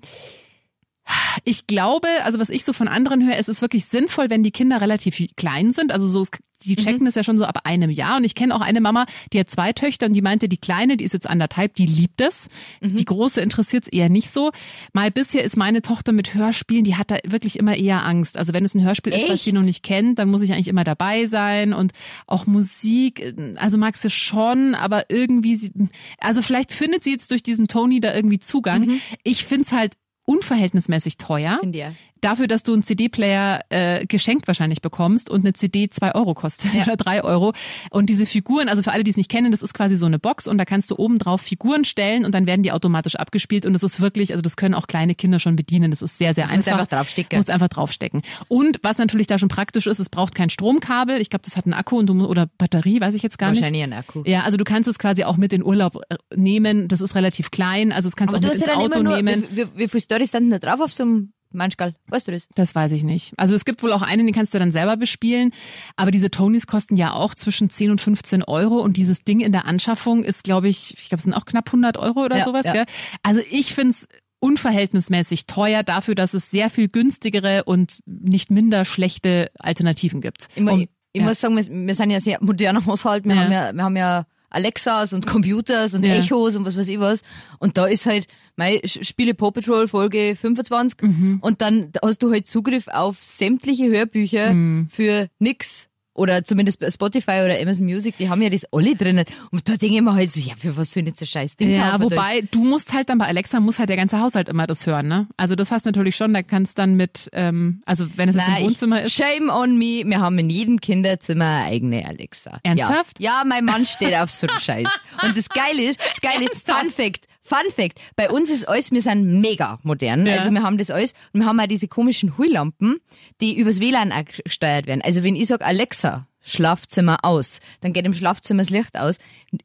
ich 1.43 1.67
glaube, 1.67 2.07
also 2.23 2.39
was 2.39 2.49
ich 2.49 2.65
so 2.65 2.73
von 2.73 2.87
anderen 2.87 3.25
höre, 3.25 3.37
es 3.37 3.47
ist 3.47 3.61
wirklich 3.61 3.85
sinnvoll, 3.85 4.29
wenn 4.29 4.43
die 4.43 4.51
Kinder 4.51 4.81
relativ 4.81 5.17
klein 5.35 5.71
sind. 5.71 5.91
Also 5.91 6.07
so, 6.07 6.25
die 6.65 6.75
checken 6.75 7.05
das 7.05 7.15
ja 7.15 7.23
schon 7.23 7.37
so 7.37 7.45
ab 7.45 7.59
einem 7.63 7.89
Jahr. 7.89 8.17
Und 8.17 8.23
ich 8.23 8.35
kenne 8.35 8.55
auch 8.55 8.61
eine 8.61 8.81
Mama, 8.81 9.05
die 9.33 9.39
hat 9.39 9.49
zwei 9.49 9.73
Töchter 9.73 10.05
und 10.05 10.13
die 10.13 10.21
meinte, 10.21 10.47
die 10.47 10.57
kleine, 10.57 10.97
die 10.97 11.03
ist 11.03 11.13
jetzt 11.13 11.29
anderthalb, 11.29 11.75
die 11.75 11.85
liebt 11.85 12.21
es. 12.21 12.47
Die 12.81 13.05
große 13.05 13.41
interessiert 13.41 13.83
es 13.83 13.89
eher 13.89 14.09
nicht 14.09 14.29
so. 14.29 14.51
Mal 14.93 15.11
bisher 15.11 15.43
ist 15.43 15.57
meine 15.57 15.81
Tochter 15.81 16.11
mit 16.11 16.33
Hörspielen, 16.33 16.83
die 16.83 16.95
hat 16.95 17.11
da 17.11 17.17
wirklich 17.25 17.57
immer 17.57 17.75
eher 17.75 18.05
Angst. 18.05 18.37
Also 18.37 18.53
wenn 18.53 18.65
es 18.65 18.75
ein 18.75 18.83
Hörspiel 18.83 19.13
ist, 19.13 19.23
was 19.23 19.35
Echt? 19.35 19.43
sie 19.45 19.53
noch 19.53 19.63
nicht 19.63 19.83
kennt, 19.83 20.19
dann 20.19 20.29
muss 20.29 20.41
ich 20.41 20.53
eigentlich 20.53 20.67
immer 20.67 20.83
dabei 20.83 21.25
sein 21.25 21.73
und 21.73 21.91
auch 22.27 22.45
Musik, 22.45 23.33
also 23.55 23.77
mag 23.77 23.97
sie 23.97 24.09
schon, 24.09 24.75
aber 24.75 25.09
irgendwie, 25.09 25.55
sie, 25.55 25.71
also 26.19 26.41
vielleicht 26.41 26.73
findet 26.73 27.03
sie 27.03 27.11
jetzt 27.11 27.31
durch 27.31 27.43
diesen 27.43 27.67
Tony 27.67 27.99
da 27.99 28.13
irgendwie 28.13 28.39
Zugang. 28.39 28.99
Ich 29.23 29.45
find's 29.45 29.71
halt 29.71 29.93
unverhältnismäßig 30.25 31.17
teuer. 31.17 31.59
Ich 31.61 31.83
auch. 31.83 31.91
Dafür, 32.21 32.47
dass 32.47 32.63
du 32.63 32.73
einen 32.73 32.83
CD-Player 32.83 33.61
äh, 33.69 34.05
geschenkt 34.05 34.47
wahrscheinlich 34.47 34.81
bekommst 34.81 35.29
und 35.29 35.41
eine 35.41 35.53
CD 35.53 35.89
zwei 35.89 36.13
Euro 36.15 36.33
kostet 36.33 36.73
Ja. 36.73 36.83
oder 36.87 36.95
drei 36.97 37.23
Euro. 37.23 37.53
Und 37.89 38.09
diese 38.09 38.25
Figuren, 38.25 38.69
also 38.69 38.81
für 38.83 38.91
alle, 38.91 39.03
die 39.03 39.11
es 39.11 39.17
nicht 39.17 39.29
kennen, 39.29 39.51
das 39.51 39.61
ist 39.61 39.73
quasi 39.73 39.95
so 39.95 40.05
eine 40.05 40.19
Box 40.19 40.47
und 40.47 40.57
da 40.57 40.65
kannst 40.65 40.89
du 40.91 40.95
oben 40.97 41.17
drauf 41.19 41.41
Figuren 41.41 41.83
stellen 41.83 42.25
und 42.25 42.33
dann 42.33 42.45
werden 42.47 42.63
die 42.63 42.71
automatisch 42.71 43.15
abgespielt 43.15 43.65
und 43.65 43.73
das 43.73 43.83
ist 43.83 43.99
wirklich, 44.01 44.31
also 44.31 44.41
das 44.41 44.55
können 44.57 44.73
auch 44.75 44.87
kleine 44.87 45.15
Kinder 45.15 45.39
schon 45.39 45.55
bedienen. 45.55 45.91
Das 45.91 46.01
ist 46.01 46.17
sehr, 46.17 46.33
sehr 46.33 46.45
Das 46.45 46.53
musst 46.55 46.67
einfach. 46.67 46.77
du 46.77 46.81
einfach 46.81 46.97
draufstecken. 46.97 47.37
Musst 47.37 47.49
einfach 47.49 47.69
draufstecken. 47.69 48.21
Und 48.47 48.79
was 48.83 48.97
natürlich 48.97 49.27
da 49.27 49.37
schon 49.37 49.49
praktisch 49.49 49.87
ist, 49.87 49.99
es 49.99 50.09
braucht 50.09 50.35
kein 50.35 50.49
Stromkabel. 50.49 51.19
Ich 51.19 51.29
glaube, 51.29 51.43
das 51.45 51.57
hat 51.57 51.65
einen 51.65 51.73
Akku 51.73 51.97
und 51.97 52.07
du, 52.07 52.25
oder 52.25 52.47
Batterie, 52.57 53.01
weiß 53.01 53.15
ich 53.15 53.23
jetzt 53.23 53.37
gar 53.37 53.49
nicht. 53.51 53.59
Wahrscheinlich 53.61 53.83
ein 53.83 53.93
Akku. 53.93 54.23
Ja, 54.25 54.41
also 54.43 54.57
du 54.57 54.63
kannst 54.63 54.87
es 54.87 54.99
quasi 54.99 55.23
auch 55.23 55.37
mit 55.37 55.53
in 55.53 55.63
Urlaub 55.63 55.97
äh, 56.09 56.15
nehmen. 56.35 56.87
Das 56.87 57.01
ist 57.01 57.15
relativ 57.15 57.51
klein, 57.51 57.91
also 57.91 58.07
das 58.07 58.15
kannst 58.15 58.33
du 58.33 58.37
Aber 58.37 58.47
auch 58.47 58.53
mit 58.53 58.61
ins 58.61 58.69
Auto 58.69 59.01
nur, 59.03 59.15
nehmen. 59.15 59.45
wie, 59.51 59.57
wie, 59.63 59.67
wie 59.75 59.87
viele 59.87 60.01
Storys 60.01 60.29
standen 60.29 60.49
da 60.51 60.59
drauf 60.59 60.79
auf 60.81 60.93
so 60.93 61.03
einem 61.03 61.33
Manschgal? 61.53 61.95
Weißt 62.07 62.27
du 62.27 62.31
das? 62.31 62.47
Das 62.55 62.73
weiß 62.75 62.91
ich 62.93 63.03
nicht. 63.03 63.33
Also 63.37 63.55
es 63.55 63.65
gibt 63.65 63.83
wohl 63.83 63.93
auch 63.93 64.01
einen, 64.01 64.25
den 64.25 64.33
kannst 64.33 64.53
du 64.53 64.59
dann 64.59 64.71
selber 64.71 64.97
bespielen. 64.97 65.51
Aber 65.95 66.11
diese 66.11 66.31
Tonys 66.31 66.67
kosten 66.67 66.95
ja 66.95 67.13
auch 67.13 67.33
zwischen 67.35 67.69
10 67.69 67.91
und 67.91 68.01
15 68.01 68.43
Euro. 68.43 68.79
Und 68.79 68.97
dieses 68.97 69.23
Ding 69.23 69.39
in 69.41 69.51
der 69.51 69.65
Anschaffung 69.65 70.23
ist, 70.23 70.43
glaube 70.43 70.67
ich, 70.67 70.93
ich 70.99 71.09
glaube, 71.09 71.17
es 71.19 71.23
sind 71.23 71.33
auch 71.33 71.45
knapp 71.45 71.67
100 71.67 71.97
Euro 71.97 72.23
oder 72.25 72.37
Ja, 72.37 72.43
sowas. 72.45 72.65
ja. 72.65 72.73
Gell? 72.73 72.85
Also 73.23 73.41
ich 73.51 73.73
find's 73.73 74.07
unverhältnismäßig 74.55 75.45
teuer 75.45 75.83
dafür, 75.83 76.15
dass 76.15 76.33
es 76.33 76.51
sehr 76.51 76.69
viel 76.69 76.87
günstigere 76.89 77.63
und 77.63 77.99
nicht 78.05 78.51
minder 78.51 78.85
schlechte 78.85 79.51
Alternativen 79.59 80.21
gibt. 80.21 80.47
Ich, 80.55 80.61
Um- 80.63 80.87
ich, 81.13 81.21
ja. 81.21 81.23
muss 81.27 81.39
sagen, 81.39 81.55
wir, 81.57 81.65
wir 81.87 81.95
sind 81.95 82.09
ja 82.11 82.19
sehr 82.19 82.37
moderner 82.41 82.85
Haushalt. 82.85 83.25
Wir, 83.25 83.35
haben 83.39 83.51
ja, 83.51 83.73
wir 83.73 83.83
haben 83.83 83.97
ja 83.97 84.25
Alexas 84.51 85.13
und 85.13 85.25
Computers 85.25 85.93
und 85.95 86.03
Ja. 86.05 86.15
Echos 86.15 86.55
und 86.55 86.65
was 86.65 86.77
weiß 86.77 86.87
ich 86.89 86.99
was. 86.99 87.21
Und 87.59 87.77
da 87.77 87.85
ist 87.87 88.05
halt, 88.05 88.27
mein 88.57 88.79
Spiele 88.85 89.33
Paw 89.33 89.51
Patrol 89.51 89.87
Folge 89.87 90.35
25 90.35 91.01
Mhm. 91.01 91.39
und 91.41 91.61
dann 91.61 91.91
hast 92.03 92.21
du 92.21 92.31
halt 92.31 92.47
Zugriff 92.47 92.87
auf 92.87 93.23
sämtliche 93.23 93.87
Hörbücher 93.89 94.53
Mhm. 94.53 94.87
für 94.89 95.27
nix. 95.39 95.87
Oder 96.13 96.43
zumindest 96.43 96.79
bei 96.79 96.89
Spotify 96.89 97.41
oder 97.45 97.57
Amazon 97.59 97.85
Music, 97.85 98.17
die 98.17 98.29
haben 98.29 98.41
ja 98.41 98.49
das 98.49 98.65
alle 98.73 98.95
drinnen. 98.95 99.25
Und 99.51 99.69
da 99.69 99.77
denke 99.77 99.95
ich 99.95 100.01
mir 100.01 100.13
halt 100.13 100.29
so, 100.31 100.41
ja, 100.41 100.55
für 100.57 100.75
was 100.75 100.91
soll 100.91 101.03
ich 101.03 101.09
jetzt 101.09 101.19
so 101.19 101.25
scheiß 101.25 101.55
Ding 101.55 101.71
Ja, 101.71 101.91
kaufen? 101.91 102.03
Wobei 102.03 102.43
du 102.51 102.63
musst 102.65 102.91
halt 102.91 103.09
dann 103.09 103.17
bei 103.17 103.27
Alexa 103.27 103.59
muss 103.61 103.79
halt 103.79 103.87
der 103.87 103.95
ganze 103.95 104.19
Haushalt 104.19 104.49
immer 104.49 104.67
das 104.67 104.85
hören, 104.85 105.07
ne? 105.07 105.27
Also 105.37 105.55
das 105.55 105.71
hast 105.71 105.85
du 105.85 105.89
natürlich 105.89 106.17
schon, 106.17 106.33
da 106.33 106.43
kannst 106.43 106.77
dann 106.79 106.95
mit, 106.95 107.29
ähm, 107.31 107.81
also 107.85 108.05
wenn 108.17 108.27
es 108.27 108.35
jetzt 108.35 108.47
Nein, 108.47 108.57
im 108.57 108.65
Wohnzimmer 108.65 109.01
ist. 109.03 109.13
Shame 109.13 109.49
on 109.49 109.77
me, 109.77 110.03
wir 110.05 110.19
haben 110.19 110.37
in 110.37 110.49
jedem 110.49 110.81
Kinderzimmer 110.81 111.45
eine 111.45 111.65
eigene 111.65 112.05
Alexa. 112.05 112.59
Ernsthaft? 112.63 113.19
Ja, 113.19 113.39
ja 113.39 113.43
mein 113.45 113.63
Mann 113.63 113.85
steht 113.85 114.15
auf 114.15 114.31
so 114.31 114.47
einen 114.47 114.59
Scheiß. 114.59 114.89
Und 115.23 115.37
das 115.37 115.47
Geile 115.47 115.83
ist, 115.83 115.99
das 115.99 116.19
Geile 116.19 116.45
ist, 116.51 116.69
Fun 116.69 116.89
Fact, 116.91 117.25
Fun 117.51 117.71
Fact, 117.75 117.99
bei 118.15 118.29
uns 118.29 118.49
ist 118.49 118.67
alles, 118.67 118.91
wir 118.91 119.01
sind 119.01 119.41
mega 119.41 119.77
modern, 119.83 120.25
Ja. 120.25 120.35
also 120.37 120.49
wir 120.51 120.63
haben 120.63 120.77
das 120.77 120.89
alles 120.89 121.13
und 121.33 121.41
wir 121.41 121.47
haben 121.47 121.59
auch 121.59 121.67
diese 121.67 121.87
komischen 121.87 122.37
Hülllampen, 122.37 122.99
die 123.41 123.57
übers 123.57 123.79
WLAN 123.81 124.11
auch 124.13 124.23
gesteuert 124.45 124.87
werden. 124.87 125.01
Also 125.03 125.23
wenn 125.23 125.35
ich 125.35 125.47
sag 125.47 125.61
Alexa, 125.61 126.27
Schlafzimmer 126.43 127.19
aus, 127.23 127.59
dann 127.81 127.93
geht 127.93 128.05
im 128.05 128.13
Schlafzimmer 128.13 128.63
das 128.63 128.69
Licht 128.71 128.97
aus. 128.97 129.17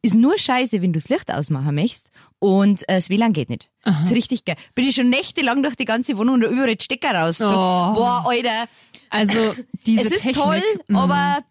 Ist 0.03 0.15
nur 0.15 0.39
scheiße, 0.39 0.83
wenn 0.83 0.93
du 0.93 0.99
das 0.99 1.09
Licht 1.09 1.33
ausmachen 1.33 1.75
möchtest 1.75 2.11
und 2.39 2.83
äh, 2.89 2.97
das 2.97 3.09
WLAN 3.09 3.33
geht 3.33 3.49
nicht. 3.51 3.71
Ist 4.01 4.11
richtig 4.11 4.45
geil. 4.45 4.57
Bin 4.75 4.85
ich 4.87 4.95
schon 4.97 5.09
nächtelang 5.09 5.63
durch 5.63 5.77
die 5.77 5.85
ganze 5.87 6.19
Wohnung 6.19 6.35
und 6.35 6.41
da 6.43 6.49
überall 6.49 6.77
Stecker 6.81 7.13
raus. 7.15 7.39
So, 7.39 7.47
Oh. 7.47 7.49
boah, 7.95 8.25
Alter, 8.29 8.67
Also 9.11 9.55
diese 9.87 10.01
es 10.07 10.13
ist 10.13 10.23
Technik, 10.25 10.35
toll, 10.43 10.63
mhm. 10.89 10.97
aber 10.97 11.45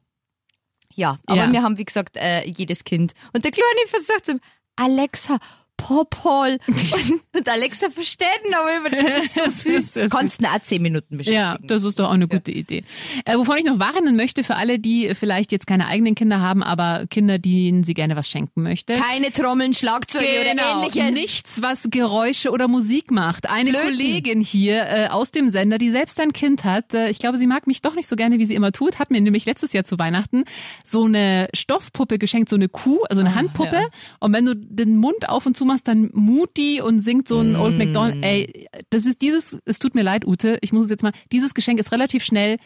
ja, 0.96 1.18
aber 1.25 1.46
Ja. 1.46 1.51
wir 1.51 1.63
haben, 1.63 1.77
wie 1.77 1.86
gesagt, 1.86 2.18
äh, 2.18 2.46
jedes 2.48 2.84
Kind. 2.84 3.13
Und 3.34 3.44
der 3.46 3.51
Kleine 3.51 3.88
versucht 3.88 4.25
zum 4.25 4.39
Alexa, 4.75 5.38
Popol. 5.77 6.58
und, 6.67 7.22
und 7.36 7.50
Alexa 7.50 7.89
versteht 7.89 8.27
ihn 8.48 8.53
aber 8.53 8.75
immer, 8.75 8.89
das 8.89 9.25
ist 9.25 9.36
so 9.36 9.41
Das 9.46 9.63
süß. 9.63 10.10
Kannst 10.10 10.41
ihn 10.41 10.48
auch 10.48 10.60
zehn 10.63 10.82
Minuten 10.82 11.17
beschäftigen. 11.17 11.41
Ja, 11.41 11.58
das 11.62 11.84
ist 11.84 12.00
doch 12.00 12.10
auch 12.10 12.13
eine 12.13 12.27
gute 12.27 12.51
Idee. 12.51 12.84
Äh, 13.25 13.38
wovon 13.38 13.58
ich 13.58 13.63
noch 13.65 13.79
warnen 13.79 14.15
möchte 14.15 14.44
für 14.44 14.55
alle, 14.55 14.79
die 14.79 15.13
vielleicht 15.13 15.51
jetzt 15.51 15.67
keine 15.67 15.88
eigenen 15.88 16.15
Kinder 16.15 16.39
haben, 16.39 16.63
aber 16.63 17.05
Kinder, 17.10 17.38
denen 17.39 17.84
sie 17.84 17.94
gerne 17.94 18.15
was 18.15 18.29
schenken 18.29 18.63
möchte. 18.63 18.94
Keine 18.96 19.32
Trommeln, 19.32 19.74
Schlagzeuge 19.74 20.25
oder 20.41 20.51
ähnliches. 20.51 20.94
Genau. 20.94 21.12
Nichts, 21.12 21.62
was 21.62 21.88
Geräusche 21.91 22.51
oder 22.51 22.67
Musik 22.67 23.12
macht. 23.12 23.50
Eine 23.50 23.70
Flöten. 23.72 23.89
Kollegin 23.89 24.41
hier 24.41 24.86
äh, 24.88 25.08
aus 25.08 25.32
dem 25.32 25.50
Sender, 25.50 25.77
die 25.77 25.91
selbst 25.91 26.20
ein 26.20 26.34
Kind 26.34 26.63
hat, 26.63 26.94
äh, 26.94 27.10
ich 27.10 27.20
glaube, 27.20 27.38
sie 27.38 27.48
mag 27.48 27.67
mich 27.67 27.82
doch 27.82 27.96
nicht 27.96 28.08
so 28.08 28.15
gerne, 28.15 28.39
wie 28.39 28.46
sie 28.46 28.55
immer 28.55 28.72
tut, 28.72 29.00
hat 29.00 29.12
mir 29.12 29.22
nämlich 29.22 29.46
letztes 29.46 29.74
Jahr 29.74 29.84
zu 29.84 30.00
Weihnachten 30.00 30.44
so 30.84 31.05
eine 31.05 31.48
Stoffpuppe 31.53 32.17
geschenkt, 32.17 32.50
so 32.50 32.55
eine 32.55 32.70
Kuh, 32.70 33.03
also 33.10 33.22
eine 33.22 33.36
Handpuppe. 33.36 33.77
Ah, 33.77 33.82
ja. 33.82 33.88
Und 34.20 34.34
wenn 34.34 34.46
du 34.46 34.55
den 34.55 34.98
Mund 34.98 35.29
auf 35.29 35.46
und 35.46 35.55
zu 35.55 35.64
machst, 35.65 35.88
dann 35.88 36.10
mut 36.13 36.55
die 36.57 36.79
und 36.81 37.01
singt 37.01 37.27
so 37.27 37.39
ein 37.39 37.53
Mm. 37.53 37.60
Old 37.60 37.77
MacDonald. 37.77 38.24
Ey, 38.24 38.67
das 38.89 39.05
ist 39.05 39.22
dieses, 39.22 39.57
es 39.65 39.79
tut 39.79 39.95
mir 39.95 40.03
leid, 40.03 40.25
Ute, 40.25 40.57
ich 40.62 40.72
muss 40.72 40.86
es 40.86 40.91
jetzt 40.91 41.03
mal, 41.03 41.12
dieses 41.31 41.53
Geschenk 41.53 41.79
ist 41.79 41.91
relativ 41.91 42.24
schnell 42.24 42.57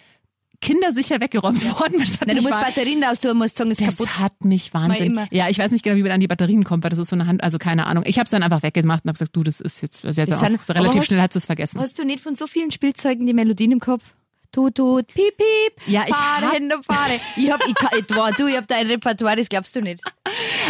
kindersicher 0.62 1.22
weggeräumt 1.22 1.64
worden. 1.80 2.00
Das 2.00 2.20
hat 2.20 2.28
Nein, 2.28 2.36
du 2.38 2.42
musst 2.44 2.56
Batterien 2.60 3.02
raus 3.04 3.22
tun, 3.22 3.38
musst 3.38 3.56
sagen, 3.56 3.72
ist 3.72 3.80
das 3.80 3.96
kaputt. 3.96 4.20
hat 4.20 4.44
mich 4.44 4.74
wahnsinnig. 4.74 5.28
Ja, 5.32 5.48
ich 5.48 5.58
weiß 5.58 5.72
nicht 5.72 5.84
genau, 5.84 5.96
wie 5.96 6.04
man 6.04 6.12
an 6.12 6.20
die 6.20 6.28
Batterien 6.28 6.66
kommt, 6.66 6.84
weil 6.84 6.90
das 6.90 7.00
ist 7.00 7.10
so 7.10 7.16
eine 7.16 7.28
Hand, 7.28 7.42
also 7.44 7.58
keine 7.58 7.86
Ahnung. 7.86 8.04
Ich 8.06 8.18
habe 8.18 8.26
es 8.26 8.30
dann 8.30 8.44
einfach 8.44 8.62
weggemacht 8.62 9.06
und 9.06 9.10
habe 9.10 9.14
gesagt, 9.18 9.36
du, 9.36 9.44
das 9.44 9.62
ist 9.62 9.82
jetzt, 9.82 10.04
also 10.04 10.20
jetzt 10.20 10.32
Das 10.32 10.44
auch, 10.44 10.76
relativ 10.76 11.02
hast- 11.02 11.08
schnell 11.08 11.22
hat 11.22 11.34
es 11.36 11.46
vergessen. 11.46 11.80
Hast 11.80 11.98
du 11.98 12.04
nicht 12.04 12.20
von 12.20 12.36
so 12.36 12.46
vielen 12.46 12.72
Spielzeugen 12.72 13.26
die 13.26 13.34
Melodien 13.34 13.72
im 13.72 13.80
Kopf? 13.80 14.04
Tut, 14.52 14.76
tut, 14.76 15.06
piep, 15.08 15.38
piep. 15.38 15.88
Ja, 15.88 16.04
ich 16.08 16.16
fahre, 16.16 16.48
hab- 16.48 16.54
Hände, 16.56 16.76
fahre. 16.84 17.14
Ich 17.38 17.52
hab, 17.52 17.62
ich 17.66 17.76
kann, 17.76 17.92
du, 18.38 18.48
ich 18.48 18.58
hab 18.58 18.68
dein 18.68 18.88
Repertoire, 18.88 19.36
das 19.38 19.48
glaubst 19.48 19.76
du 19.76 19.82
nicht. 19.82 20.02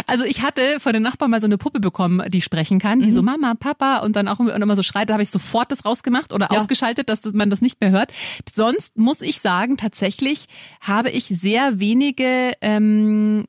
Also 0.06 0.24
ich 0.24 0.42
hatte 0.42 0.80
von 0.80 0.92
den 0.92 1.02
Nachbarn 1.02 1.30
mal 1.30 1.40
so 1.40 1.46
eine 1.46 1.58
Puppe 1.58 1.80
bekommen, 1.80 2.22
die 2.30 2.40
sprechen 2.40 2.78
kann, 2.78 3.00
die 3.00 3.10
Mhm. 3.10 3.14
so 3.14 3.22
Mama, 3.22 3.54
Papa 3.58 3.98
und 3.98 4.16
dann 4.16 4.28
auch 4.28 4.40
immer, 4.40 4.54
und 4.54 4.62
immer 4.62 4.76
so 4.76 4.82
schreit, 4.82 5.08
da 5.10 5.14
habe 5.14 5.22
ich 5.22 5.30
sofort 5.30 5.70
das 5.72 5.84
rausgemacht 5.84 6.32
oder 6.32 6.48
Ja. 6.50 6.58
ausgeschaltet, 6.58 7.08
dass 7.08 7.24
man 7.24 7.50
das 7.50 7.60
nicht 7.60 7.80
mehr 7.80 7.90
hört. 7.90 8.12
Sonst 8.50 8.96
muss 8.98 9.20
ich 9.20 9.40
sagen, 9.40 9.76
tatsächlich 9.76 10.46
habe 10.80 11.10
ich 11.10 11.24
sehr 11.26 11.80
wenige 11.80 12.52
ähm, 12.60 13.44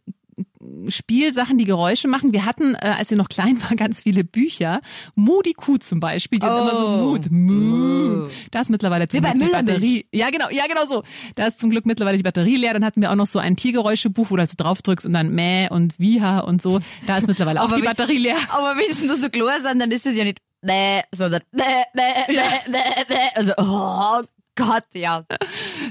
Spielsachen, 0.91 1.57
die 1.57 1.65
Geräusche 1.65 2.07
machen. 2.07 2.33
Wir 2.33 2.45
hatten, 2.45 2.75
äh, 2.75 2.93
als 2.97 3.09
sie 3.09 3.15
noch 3.15 3.29
klein 3.29 3.61
war, 3.63 3.75
ganz 3.75 4.01
viele 4.01 4.23
Bücher. 4.23 4.81
Die 5.15 5.53
Kuh 5.53 5.77
zum 5.77 5.99
Beispiel, 5.99 6.39
die 6.39 6.45
hat 6.45 6.61
immer 6.61 6.75
so 6.75 6.87
Oh. 6.87 6.97
Mut. 6.97 7.31
Mu. 7.31 8.27
Da 8.51 8.61
ist 8.61 8.69
mittlerweile 8.69 9.07
zum 9.07 9.21
Glück 9.21 9.33
die. 9.33 9.45
Batterie. 9.47 10.05
Ja, 10.11 10.29
genau, 10.29 10.49
ja, 10.49 10.67
genau 10.67 10.85
so. 10.85 11.03
Da 11.35 11.47
ist 11.47 11.59
zum 11.59 11.69
Glück 11.69 11.85
mittlerweile 11.85 12.17
die 12.17 12.23
Batterie 12.23 12.57
leer. 12.57 12.73
Dann 12.73 12.85
hatten 12.85 13.01
wir 13.01 13.11
auch 13.11 13.15
noch 13.15 13.25
so 13.25 13.39
ein 13.39 13.55
Tiergeräuschebuch, 13.55 14.29
wo 14.29 14.35
du 14.35 14.41
halt 14.41 14.49
so 14.49 14.55
drauf 14.57 14.81
drückst 14.81 15.05
und 15.05 15.13
dann 15.13 15.29
Mäh 15.31 15.69
und 15.69 15.97
Wiha 15.99 16.39
und 16.39 16.61
so. 16.61 16.79
Da 17.07 17.17
ist 17.17 17.27
mittlerweile 17.27 17.61
auch 17.61 17.73
die 17.73 17.81
Batterie 17.81 18.17
leer. 18.19 18.37
Aber 18.49 18.75
wenn 18.77 18.91
es 18.91 19.01
nur 19.03 19.15
so 19.15 19.29
klar 19.29 19.61
sind, 19.61 19.79
dann 19.79 19.91
ist 19.91 20.05
es 20.05 20.15
ja 20.15 20.23
nicht 20.23 20.39
bäh, 20.61 21.01
sondern 21.13 21.41
bäh, 21.51 21.63
bäh, 21.93 22.01
bäh, 22.27 22.71
bäh, 22.71 23.05
bäh. 23.07 23.15
Also, 23.35 23.53
oh 23.57 24.21
Gott, 24.55 24.83
ja. 24.93 25.25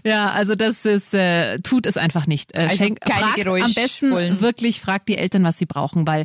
Ja, 0.05 0.31
also 0.31 0.55
das 0.55 0.85
ist, 0.85 1.15
äh, 1.15 1.59
tut 1.61 1.87
es 1.87 1.97
einfach 1.97 2.27
nicht. 2.27 2.57
Äh, 2.57 2.63
Also 2.71 2.85
schenk, 2.85 3.01
keine 3.01 3.21
fragt 3.21 3.47
am 3.47 3.75
besten 3.75 4.41
wirklich, 4.41 4.81
fragt 4.81 5.09
die 5.09 5.17
Eltern, 5.17 5.45
was 5.45 5.59
sie 5.59 5.67
brauchen, 5.67 6.07
weil 6.07 6.25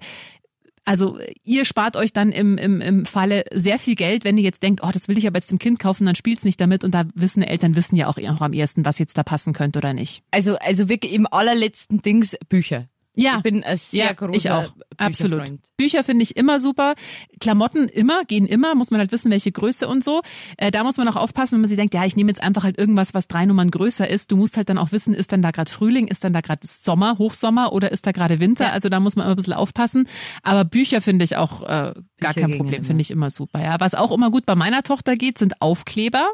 also 0.85 1.17
ihr 1.43 1.65
spart 1.65 1.97
euch 1.97 2.13
dann 2.13 2.31
im, 2.31 2.57
im, 2.57 2.79
im 2.79 3.05
Falle 3.05 3.43
sehr 3.51 3.79
viel 3.79 3.95
Geld, 3.95 4.23
wenn 4.23 4.37
ihr 4.37 4.43
jetzt 4.43 4.61
denkt, 4.61 4.81
oh, 4.83 4.91
das 4.93 5.07
will 5.07 5.17
ich 5.17 5.25
aber 5.25 5.37
jetzt 5.37 5.49
dem 5.49 5.57
Kind 5.57 5.79
kaufen, 5.79 6.05
dann 6.05 6.15
spielt's 6.15 6.45
nicht 6.45 6.61
damit 6.61 6.83
und 6.83 6.91
da 6.91 7.05
wissen 7.15 7.41
Eltern 7.41 7.75
wissen 7.75 7.95
ja 7.95 8.07
auch 8.07 8.17
noch 8.17 8.41
am 8.41 8.53
ersten, 8.53 8.85
was 8.85 8.99
jetzt 8.99 9.17
da 9.17 9.23
passen 9.23 9.53
könnte 9.53 9.79
oder 9.79 9.93
nicht. 9.93 10.23
Also, 10.31 10.57
also 10.57 10.87
wirklich 10.87 11.13
im 11.13 11.25
allerletzten 11.25 12.01
Dings 12.01 12.37
Bücher. 12.47 12.87
Ja. 13.15 13.37
Ich 13.37 13.43
bin 13.43 13.63
ein 13.63 13.77
sehr 13.77 14.05
ja, 14.05 14.13
großer 14.13 14.35
ich 14.35 14.51
auch. 14.51 14.73
Absolut. 14.97 15.43
Bücher 15.77 16.03
finde 16.03 16.23
ich 16.23 16.37
immer 16.37 16.59
super. 16.59 16.95
Klamotten 17.39 17.87
immer, 17.87 18.23
gehen 18.23 18.45
immer, 18.45 18.75
muss 18.75 18.91
man 18.91 18.99
halt 18.99 19.11
wissen, 19.11 19.31
welche 19.31 19.51
Größe 19.51 19.87
und 19.87 20.03
so. 20.03 20.21
Äh, 20.57 20.71
da 20.71 20.83
muss 20.83 20.97
man 20.97 21.07
auch 21.07 21.15
aufpassen, 21.15 21.53
wenn 21.53 21.61
man 21.61 21.69
sich 21.69 21.77
denkt, 21.77 21.93
ja, 21.93 22.05
ich 22.05 22.15
nehme 22.15 22.29
jetzt 22.29 22.41
einfach 22.41 22.63
halt 22.63 22.77
irgendwas, 22.77 23.13
was 23.13 23.27
drei 23.27 23.45
Nummern 23.45 23.71
größer 23.71 24.07
ist. 24.07 24.31
Du 24.31 24.37
musst 24.37 24.57
halt 24.57 24.69
dann 24.69 24.77
auch 24.77 24.91
wissen, 24.91 25.13
ist 25.13 25.31
dann 25.31 25.41
da 25.41 25.51
gerade 25.51 25.71
Frühling, 25.71 26.07
ist 26.07 26.23
dann 26.23 26.33
da 26.33 26.41
gerade 26.41 26.65
Sommer, 26.65 27.17
Hochsommer 27.17 27.73
oder 27.73 27.91
ist 27.91 28.05
da 28.07 28.11
gerade 28.11 28.39
Winter? 28.39 28.65
Ja. 28.65 28.71
Also 28.71 28.89
da 28.89 28.99
muss 28.99 29.15
man 29.15 29.25
immer 29.25 29.33
ein 29.33 29.37
bisschen 29.37 29.53
aufpassen. 29.53 30.07
Aber 30.43 30.65
Bücher 30.65 31.01
finde 31.01 31.25
ich 31.25 31.37
auch 31.37 31.63
äh, 31.63 31.65
gar 31.65 31.93
Bücher 31.93 32.33
kein 32.33 32.57
Problem, 32.57 32.79
immer. 32.79 32.85
finde 32.85 33.01
ich 33.01 33.11
immer 33.11 33.29
super. 33.29 33.61
Ja, 33.61 33.79
was 33.79 33.95
auch 33.95 34.11
immer 34.11 34.31
gut 34.31 34.45
bei 34.45 34.55
meiner 34.55 34.83
Tochter 34.83 35.15
geht, 35.15 35.37
sind 35.37 35.61
Aufkleber. 35.61 36.31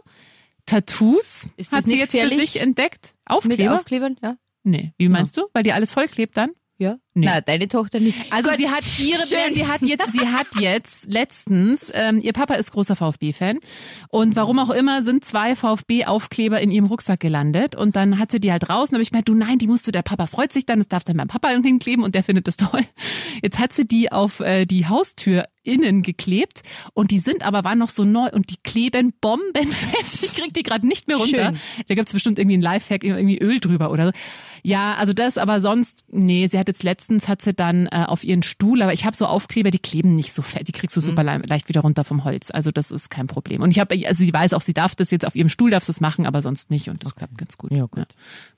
Tattoos 0.66 1.50
Ist 1.58 1.74
das 1.74 1.80
hat 1.80 1.86
sie 1.86 1.98
jetzt 1.98 2.16
für 2.16 2.30
sich 2.30 2.60
entdeckt. 2.60 3.14
Mit 3.28 3.38
Aufkleber? 3.38 3.76
Aufklebern, 3.76 4.18
ja. 4.22 4.36
nee, 4.64 4.94
wie 4.98 5.10
meinst 5.10 5.36
du? 5.38 5.48
Weil 5.54 5.64
dir 5.64 5.76
alles 5.76 5.92
vollklebt 5.92 6.38
dann? 6.38 6.52
Ja. 6.82 6.98
Nee. 7.14 7.26
Nein, 7.26 7.42
deine 7.46 7.68
Tochter 7.68 8.00
nicht. 8.00 8.18
Also 8.32 8.50
Gut, 8.50 8.60
sie 8.60 8.70
hat 8.70 8.84
ihre, 9.00 9.18
schön. 9.18 9.54
sie 9.54 9.68
hat 9.68 9.82
jetzt, 9.82 10.14
sie 10.14 10.28
hat 10.28 10.48
jetzt 10.60 11.12
letztens, 11.12 11.92
ähm, 11.94 12.20
ihr 12.24 12.32
Papa 12.32 12.54
ist 12.54 12.72
großer 12.72 12.96
VfB-Fan 12.96 13.60
und 14.08 14.38
warum 14.38 14.60
auch 14.60 14.70
immer 14.70 15.04
sind 15.04 15.26
zwei 15.26 15.58
VfB-Aufkleber 15.58 16.62
in 16.62 16.72
ihrem 16.72 16.86
Rucksack 16.86 17.20
gelandet 17.20 17.76
und 17.76 17.98
dann 17.98 18.18
hat 18.18 18.32
sie 18.32 18.40
die 18.40 18.50
halt 18.52 18.70
raus 18.70 18.90
und 18.90 18.96
habe 18.96 19.04
ich 19.04 19.12
gemeint, 19.12 19.28
du 19.28 19.36
nein, 19.36 19.58
die 19.58 19.68
musst 19.68 19.86
du, 19.86 19.92
der 19.92 20.04
Papa 20.04 20.26
freut 20.26 20.54
sich 20.54 20.66
dann, 20.66 20.80
das 20.80 20.88
darfst 20.88 21.10
dann 21.10 21.18
beim 21.18 21.28
Papa 21.28 21.50
hinkleben 21.50 22.06
und 22.06 22.16
der 22.16 22.24
findet 22.24 22.48
das 22.48 22.56
toll. 22.56 22.86
Jetzt 23.44 23.60
hat 23.60 23.74
sie 23.74 23.86
die 23.86 24.10
auf 24.12 24.40
äh, 24.40 24.66
die 24.66 24.88
Haustür 24.88 25.46
innen 25.64 26.02
geklebt 26.02 26.62
und 26.94 27.12
die 27.12 27.20
sind 27.20 27.44
aber 27.44 27.64
waren 27.64 27.78
noch 27.78 27.90
so 27.90 28.04
neu 28.04 28.30
und 28.32 28.50
die 28.50 28.58
kleben 28.64 29.14
bombenfest. 29.22 30.24
Ich 30.24 30.34
krieg 30.36 30.54
die 30.54 30.64
gerade 30.64 30.88
nicht 30.88 31.08
mehr 31.08 31.18
runter. 31.18 31.48
Schön. 31.48 31.86
Da 31.88 31.96
gibt's 31.96 32.14
bestimmt 32.14 32.40
irgendwie 32.40 32.58
ein 32.58 32.62
Lifehack, 32.62 33.04
irgendwie 33.04 33.38
Öl 33.38 33.60
drüber 33.60 33.92
oder 33.92 34.08
so. 34.08 34.12
Ja, 34.64 34.96
also 34.96 35.14
das, 35.14 35.38
aber 35.38 35.60
sonst, 35.60 36.06
nee, 36.10 36.48
sie 36.48 36.58
hat 36.60 36.68
jetzt 36.68 36.84
letztens 36.84 37.01
letztens 37.02 37.28
hat 37.28 37.42
sie 37.42 37.54
dann 37.54 37.88
äh, 37.88 38.06
auf 38.08 38.24
ihren 38.24 38.44
Stuhl, 38.44 38.82
aber 38.84 38.94
ich 38.94 39.06
habe 39.06 39.16
so 39.16 39.26
Aufkleber, 39.26 39.72
die 39.72 39.80
kleben 39.80 40.16
nicht 40.16 40.34
so 40.34 40.44
fest, 40.44 40.68
die 40.68 40.72
kriegst 40.72 40.96
du 40.96 41.02
super 41.02 41.24
le 41.24 41.42
leicht 41.48 41.68
wieder 41.68 41.82
runter 41.82 42.04
vom 42.04 42.24
Holz. 42.24 42.52
Also 42.52 42.70
das 42.70 42.92
ist 42.92 43.10
kein 43.10 43.26
Problem. 43.26 43.64
Und 43.64 43.72
ich 43.72 43.80
habe, 43.80 43.96
also 44.08 44.24
sie 44.24 44.32
weiß 44.32 44.54
auch, 44.54 44.62
sie 44.62 44.74
darf 44.74 44.94
das 44.94 45.10
jetzt 45.10 45.26
auf 45.26 45.36
ihrem 45.36 45.50
Stuhl, 45.50 45.72
darf 45.72 45.84
sie 45.84 45.92
es 45.92 46.00
machen, 46.00 46.28
aber 46.28 46.44
sonst 46.44 46.70
nicht 46.70 46.90
und 46.90 47.04
das 47.04 47.16
klappt 47.16 47.38
ganz 47.40 47.58
gut. 47.58 47.72
Ja, 47.72 47.86
gut. 47.86 48.08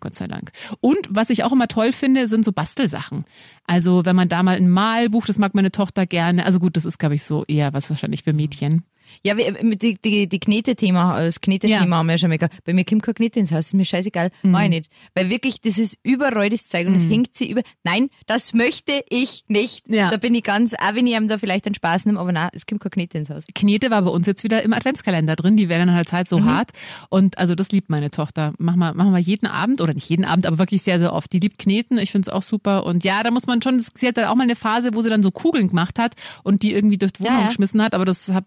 Gott 0.01 0.15
sei 0.15 0.27
Dank. 0.27 0.51
Und 0.81 0.99
was 1.09 1.29
ich 1.29 1.45
auch 1.45 1.53
immer 1.53 1.69
toll 1.69 1.93
finde, 1.93 2.27
sind 2.27 2.43
so 2.43 2.51
Bastelsachen. 2.51 3.23
Also 3.65 4.03
wenn 4.03 4.15
man 4.15 4.27
da 4.27 4.43
mal 4.43 4.57
ein 4.57 4.69
Malbuch, 4.69 5.25
das 5.25 5.37
mag 5.37 5.55
meine 5.55 5.71
Tochter 5.71 6.05
gerne. 6.05 6.45
Also 6.45 6.59
gut, 6.59 6.75
das 6.75 6.83
ist 6.83 6.99
glaube 6.99 7.15
ich 7.15 7.23
so 7.23 7.45
eher 7.47 7.73
was 7.73 7.89
wahrscheinlich 7.89 8.23
für 8.23 8.33
Mädchen. 8.33 8.83
Ja, 9.23 9.37
wir, 9.37 9.63
mit 9.63 9.81
die, 9.81 9.97
die, 10.03 10.27
die 10.27 10.39
Knete-Thema, 10.39 11.19
das 11.19 11.41
Knete-Thema 11.41 11.85
Ja. 11.85 11.97
haben 11.97 12.05
wir 12.07 12.13
ja 12.13 12.17
schon 12.17 12.29
mal 12.29 12.37
gehabt. 12.37 12.57
Bei 12.65 12.73
mir 12.73 12.85
kommt 12.85 13.03
kein 13.03 13.15
Knete 13.15 13.39
ins 13.39 13.51
Haus, 13.51 13.67
ist 13.67 13.73
mir 13.73 13.85
scheißegal, 13.85 14.29
Mhm. 14.43 14.51
mach 14.51 14.63
ich 14.63 14.69
nicht. 14.69 14.89
Weil 15.15 15.29
wirklich, 15.29 15.61
das 15.61 15.77
ist 15.77 15.97
überall 16.03 16.49
das 16.49 16.67
Zeug 16.67 16.87
und 16.87 16.95
es 16.95 17.07
hängt 17.07 17.35
sie 17.35 17.49
über. 17.49 17.61
Nein, 17.83 18.09
das 18.25 18.53
möchte 18.53 19.03
ich 19.09 19.43
nicht. 19.47 19.87
Ja. 19.89 20.09
Da 20.11 20.17
bin 20.17 20.33
ich 20.35 20.43
ganz, 20.43 20.73
auch 20.73 20.95
wenn 20.95 21.07
ich 21.07 21.15
ihm 21.15 21.27
da 21.27 21.37
vielleicht 21.37 21.65
einen 21.65 21.75
Spaß 21.75 22.05
nehme, 22.05 22.19
aber 22.19 22.31
nein, 22.31 22.49
es 22.53 22.65
kommt 22.65 22.81
kein 22.81 22.91
Knete 22.91 23.17
ins 23.17 23.29
Haus. 23.29 23.45
Knete 23.53 23.91
war 23.91 24.01
bei 24.01 24.09
uns 24.11 24.27
jetzt 24.27 24.43
wieder 24.43 24.63
im 24.63 24.73
Adventskalender 24.73 25.35
drin. 25.35 25.57
Die 25.57 25.69
werden 25.69 25.83
in 25.83 25.89
einer 25.89 26.05
Zeit 26.05 26.27
so 26.27 26.39
Mhm. 26.39 26.45
hart. 26.45 26.71
Und 27.09 27.37
also 27.37 27.55
das 27.55 27.71
liebt 27.71 27.89
meine 27.89 28.11
Tochter. 28.11 28.53
Machen 28.57 28.79
wir, 28.79 28.93
machen 28.93 29.11
wir 29.11 29.19
jeden 29.19 29.47
Abend 29.47 29.81
oder 29.81 29.93
nicht 29.93 30.09
jeden 30.09 30.25
Abend, 30.25 30.45
aber 30.45 30.57
wirklich 30.59 30.81
sehr, 30.83 30.99
sehr 30.99 31.13
oft. 31.13 31.31
Die 31.33 31.39
liebt 31.39 31.57
Kneten. 31.59 31.97
Ich 31.97 32.11
finde 32.11 32.27
es 32.29 32.33
auch 32.33 32.43
super. 32.43 32.85
Und 32.85 33.03
ja, 33.03 33.23
da 33.23 33.31
muss 33.31 33.47
man 33.47 33.61
schon, 33.61 33.79
sie 33.95 34.07
hat 34.07 34.17
dann 34.17 34.25
auch 34.25 34.35
mal 34.35 34.43
eine 34.43 34.55
Phase, 34.55 34.93
wo 34.93 35.01
sie 35.01 35.09
dann 35.09 35.23
so 35.23 35.31
Kugeln 35.31 35.67
gemacht 35.67 35.99
hat 35.99 36.13
und 36.43 36.63
die 36.63 36.71
irgendwie 36.73 36.97
durch 36.97 37.13
die 37.13 37.23
Wohnung 37.23 37.33
Ja, 37.35 37.41
ja. 37.41 37.47
geschmissen 37.47 37.81
hat. 37.81 37.93
Aber 37.93 38.05
das 38.05 38.29
hat 38.29 38.45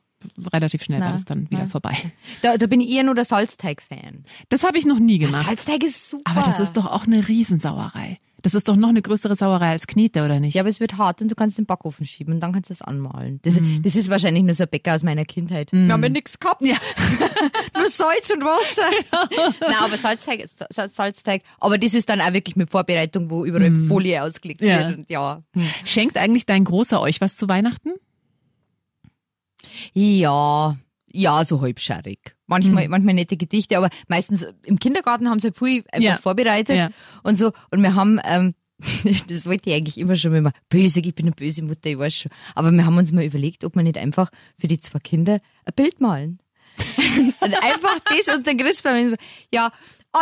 relativ 0.53 0.83
schnell 0.83 1.01
war 1.01 1.09
Na, 1.09 1.13
das 1.13 1.25
dann 1.25 1.51
wieder 1.51 1.65
na. 1.65 1.69
vorbei. 1.69 1.95
Da, 2.43 2.57
da 2.57 2.67
bin 2.67 2.81
ich 2.81 2.91
eher 2.91 3.03
nur 3.05 3.15
der 3.15 3.25
Salzteig-Fan. 3.25 4.25
Das 4.49 4.65
habe 4.65 4.79
ich 4.79 4.87
noch 4.87 4.99
nie 4.99 5.19
gemacht. 5.19 5.47
Salzteig 5.47 5.83
ist 5.83 6.11
super. 6.11 6.23
Aber 6.31 6.43
das 6.43 6.59
ist 6.61 6.77
doch 6.77 6.87
auch 6.87 7.07
eine 7.07 7.27
Riesensauerei. 7.29 8.19
Das 8.43 8.55
ist 8.55 8.69
doch 8.69 8.77
noch 8.77 8.91
eine 8.91 9.03
größere 9.03 9.35
Sauerei 9.35 9.71
als 9.71 9.89
Knete, 9.89 10.23
oder 10.25 10.39
nicht? 10.39 10.55
Ja, 10.55 10.63
aber 10.63 10.69
es 10.69 10.79
wird 10.79 10.99
hart 10.99 11.21
und 11.21 11.31
du 11.31 11.35
kannst 11.35 11.59
den 11.59 11.67
Backofen 11.67 12.07
schieben 12.07 12.35
und 12.35 12.41
dann 12.41 12.53
kannst 12.53 12.71
du 12.71 12.75
es 12.75 12.83
anmalen. 12.83 13.41
Das, 13.43 13.59
Mhm. 13.59 13.83
das 13.83 13.97
ist 13.97 14.09
wahrscheinlich 14.09 14.45
nur 14.45 14.55
so 14.55 14.65
ein 14.65 14.71
Bäcker 14.71 14.95
aus 14.95 15.03
meiner 15.03 15.25
Kindheit. 15.25 15.73
Wir 15.73 15.89
haben 15.93 16.03
ja 16.03 16.09
nichts 16.11 16.39
gehabt. 16.39 16.61
nur 17.75 17.89
Salz 17.89 18.31
und 18.31 18.45
Wasser. 18.45 18.83
Nein, 19.61 19.75
aber 19.81 19.97
Salzteig 19.97 20.45
Salzteig. 20.71 21.43
Aber 21.59 21.77
das 21.79 21.95
ist 21.95 22.09
dann 22.09 22.21
auch 22.21 22.33
wirklich 22.33 22.55
mit 22.57 22.71
Vorbereitung, 22.71 23.31
wo 23.31 23.45
überall 23.45 23.75
Folie 23.89 24.23
ausgelegt. 24.23 24.61
Ja. 24.61 24.89
wird. 24.91 24.99
Und 24.99 25.11
ja. 25.11 25.43
Schenkt 25.85 26.17
eigentlich 26.17 26.47
dein 26.47 26.65
Großer 26.65 27.01
euch 27.01 27.21
was 27.21 27.37
zu 27.37 27.49
Weihnachten? 27.49 27.95
Ja, 29.93 30.77
ja, 31.13 31.45
so 31.45 31.61
halbscharig. 31.61 32.37
Manchmal, 32.47 32.85
Hm. 32.85 32.91
manchmal 32.91 33.15
nette 33.15 33.37
Gedichte, 33.37 33.77
aber 33.79 33.89
meistens 34.09 34.47
im 34.65 34.79
Kindergarten 34.79 35.29
haben 35.31 35.41
sie 35.41 35.49
halt 35.49 35.57
viel 35.57 35.85
einfach 35.91 36.05
Ja. 36.05 36.19
vorbereitet 36.19 36.77
Ja. 36.77 36.91
und 37.23 37.37
so. 37.39 37.53
Und 37.71 37.83
wir 37.83 37.95
haben, 37.95 38.21
ähm, 38.25 38.55
das 39.29 39.47
wollte 39.47 39.71
ich 39.71 39.77
eigentlich 39.77 39.99
immer 39.99 40.17
schon 40.17 40.35
immer 40.35 40.53
böse, 40.69 41.01
ich 41.01 41.15
bin 41.15 41.27
eine 41.27 41.35
böse 41.35 41.63
Mutter, 41.63 41.89
ich 41.91 41.99
weiß 41.99 42.15
schon. 42.15 42.33
Aber 42.55 42.71
wir 42.71 42.85
haben 42.85 42.99
uns 42.99 43.13
mal 43.13 43.25
überlegt, 43.25 43.65
ob 43.65 43.75
wir 43.75 43.83
nicht 43.83 43.97
einfach 43.97 44.31
für 44.61 44.69
die 44.69 44.79
zwei 44.79 44.99
Kinder 44.99 45.41
ein 45.65 45.73
Bild 45.75 46.01
malen. 46.01 46.41
einfach 47.41 47.99
das 48.11 48.37
und 48.37 48.47
dann 48.47 48.59
Christbaum 48.59 49.09
so, 49.09 49.17
ja, 49.53 49.73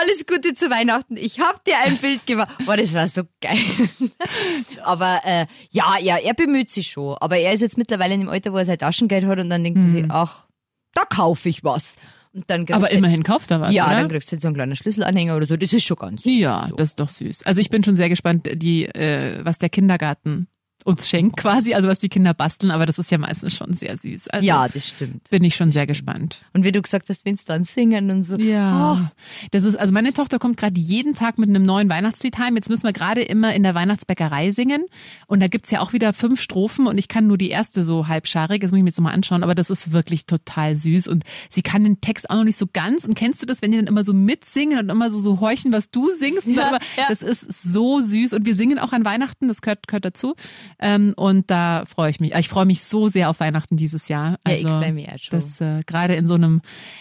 alles 0.00 0.26
Gute 0.26 0.54
zu 0.54 0.70
Weihnachten. 0.70 1.16
Ich 1.16 1.40
hab 1.40 1.64
dir 1.64 1.78
ein 1.78 1.96
Bild 1.98 2.26
gemacht. 2.26 2.54
Boah, 2.66 2.76
das 2.76 2.92
war 2.94 3.08
so 3.08 3.22
geil. 3.40 3.58
aber 4.82 5.20
äh, 5.24 5.46
ja, 5.70 5.96
ja, 6.00 6.16
er 6.18 6.34
bemüht 6.34 6.70
sich 6.70 6.88
schon. 6.88 7.16
Aber 7.20 7.36
er 7.38 7.52
ist 7.52 7.60
jetzt 7.60 7.78
mittlerweile 7.78 8.14
in 8.14 8.20
dem 8.20 8.28
Alter, 8.28 8.52
wo 8.52 8.56
er 8.58 8.64
sein 8.64 8.78
Taschengeld 8.78 9.24
hat 9.26 9.38
und 9.38 9.50
dann 9.50 9.62
denkt 9.64 9.80
er 9.80 9.86
sich, 9.86 10.04
ach, 10.08 10.46
da 10.94 11.02
kaufe 11.04 11.48
ich 11.48 11.64
was. 11.64 11.96
Und 12.32 12.50
dann 12.50 12.62
Mhm. 12.62 12.72
Aber 12.72 12.88
du- 12.88 12.96
immerhin 12.96 13.22
kauft 13.22 13.50
er 13.52 13.60
was, 13.60 13.72
Ja, 13.72 13.86
oder? 13.86 13.96
dann 13.96 14.08
kriegst 14.08 14.30
du 14.32 14.36
jetzt 14.36 14.42
so 14.42 14.48
einen 14.48 14.56
kleinen 14.56 14.74
Schlüsselanhänger 14.76 15.36
oder 15.36 15.46
so. 15.46 15.56
Das 15.56 15.72
ist 15.72 15.84
schon 15.84 15.96
ganz 15.96 16.22
Ja, 16.24 16.66
so. 16.68 16.76
das 16.76 16.88
ist 16.88 17.00
doch 17.00 17.08
süß. 17.08 17.44
Also 17.46 17.60
ich 17.60 17.70
bin 17.70 17.84
schon 17.84 17.94
sehr 17.96 18.08
gespannt, 18.08 18.48
die, 18.54 18.86
äh, 18.86 19.38
was 19.44 19.58
der 19.58 19.68
Kindergarten 19.68 20.48
uns 20.84 21.08
schenkt 21.08 21.36
quasi, 21.36 21.74
also 21.74 21.88
was 21.88 21.98
die 21.98 22.08
Kinder 22.08 22.34
basteln, 22.34 22.70
aber 22.70 22.86
das 22.86 22.98
ist 22.98 23.10
ja 23.10 23.18
meistens 23.18 23.54
schon 23.54 23.72
sehr 23.74 23.96
süß. 23.96 24.28
Also 24.28 24.46
Ja, 24.46 24.68
das 24.68 24.88
stimmt. 24.88 25.28
bin 25.30 25.42
ich 25.44 25.54
schon 25.56 25.72
sehr 25.72 25.86
gespannt. 25.86 26.44
Und 26.52 26.64
wie 26.64 26.72
du 26.72 26.80
gesagt 26.80 27.08
hast, 27.08 27.24
wenn 27.24 27.34
dann 27.46 27.64
singen 27.64 28.10
und 28.10 28.22
so. 28.22 28.36
Ja. 28.36 29.10
Das 29.50 29.64
ist, 29.64 29.76
also 29.76 29.92
meine 29.92 30.12
Tochter 30.12 30.38
kommt 30.38 30.56
gerade 30.56 30.78
jeden 30.78 31.14
Tag 31.14 31.38
mit 31.38 31.48
einem 31.48 31.64
neuen 31.64 31.88
Weihnachtslied 31.88 32.38
heim. 32.38 32.56
Jetzt 32.56 32.68
müssen 32.68 32.84
wir 32.84 32.92
gerade 32.92 33.22
immer 33.22 33.54
in 33.54 33.62
der 33.62 33.74
Weihnachtsbäckerei 33.74 34.52
singen. 34.52 34.84
Und 35.26 35.40
da 35.40 35.48
gibt's 35.48 35.70
ja 35.70 35.80
auch 35.80 35.92
wieder 35.92 36.12
fünf 36.12 36.40
Strophen 36.40 36.86
und 36.86 36.98
ich 36.98 37.08
kann 37.08 37.26
nur 37.26 37.38
die 37.38 37.50
erste 37.50 37.84
so 37.84 38.08
halbscharig. 38.08 38.60
Das 38.60 38.70
muss 38.70 38.78
ich 38.78 38.84
mir 38.84 38.90
jetzt 38.90 38.98
nochmal 38.98 39.14
anschauen. 39.14 39.42
Aber 39.42 39.54
das 39.54 39.70
ist 39.70 39.92
wirklich 39.92 40.26
total 40.26 40.74
süß. 40.74 41.08
Und 41.08 41.24
sie 41.50 41.62
kann 41.62 41.84
den 41.84 42.00
Text 42.00 42.30
auch 42.30 42.36
noch 42.36 42.44
nicht 42.44 42.56
so 42.56 42.66
ganz. 42.72 43.04
Und 43.04 43.14
kennst 43.14 43.42
du 43.42 43.46
das, 43.46 43.62
wenn 43.62 43.70
die 43.70 43.78
dann 43.78 43.86
immer 43.86 44.04
so 44.04 44.12
mitsingen 44.12 44.78
und 44.78 44.90
immer 44.90 45.10
so, 45.10 45.18
so 45.20 45.40
horchen, 45.40 45.72
was 45.72 45.90
du 45.90 46.10
singst? 46.12 46.46
Ja, 46.46 46.78
ja. 46.96 47.06
Das 47.08 47.22
ist 47.22 47.46
so 47.62 48.00
süß. 48.00 48.32
Und 48.34 48.46
wir 48.46 48.54
singen 48.54 48.78
auch 48.78 48.92
an 48.92 49.04
Weihnachten. 49.04 49.48
Das 49.48 49.60
gehört, 49.62 49.86
gehört 49.88 50.04
dazu. 50.04 50.34
Ähm, 50.80 51.12
und 51.16 51.50
da 51.50 51.84
freue 51.86 52.10
ich 52.10 52.20
mich. 52.20 52.34
Ich 52.34 52.48
freue 52.48 52.66
mich 52.66 52.82
so 52.82 53.08
sehr 53.08 53.30
auf 53.30 53.40
Weihnachten 53.40 53.76
dieses 53.76 54.08
Jahr. 54.08 54.38
Ja, 54.46 54.52
ich 54.52 54.64
Also, 54.66 54.78
freu 54.80 54.92
mich 54.92 55.08
auch 55.08 55.18
schon. 55.18 55.38
Das 55.40 55.60
äh, 55.60 55.80
gerade 55.86 56.14
in 56.14 56.26
so 56.26 56.34
einem 56.34 56.60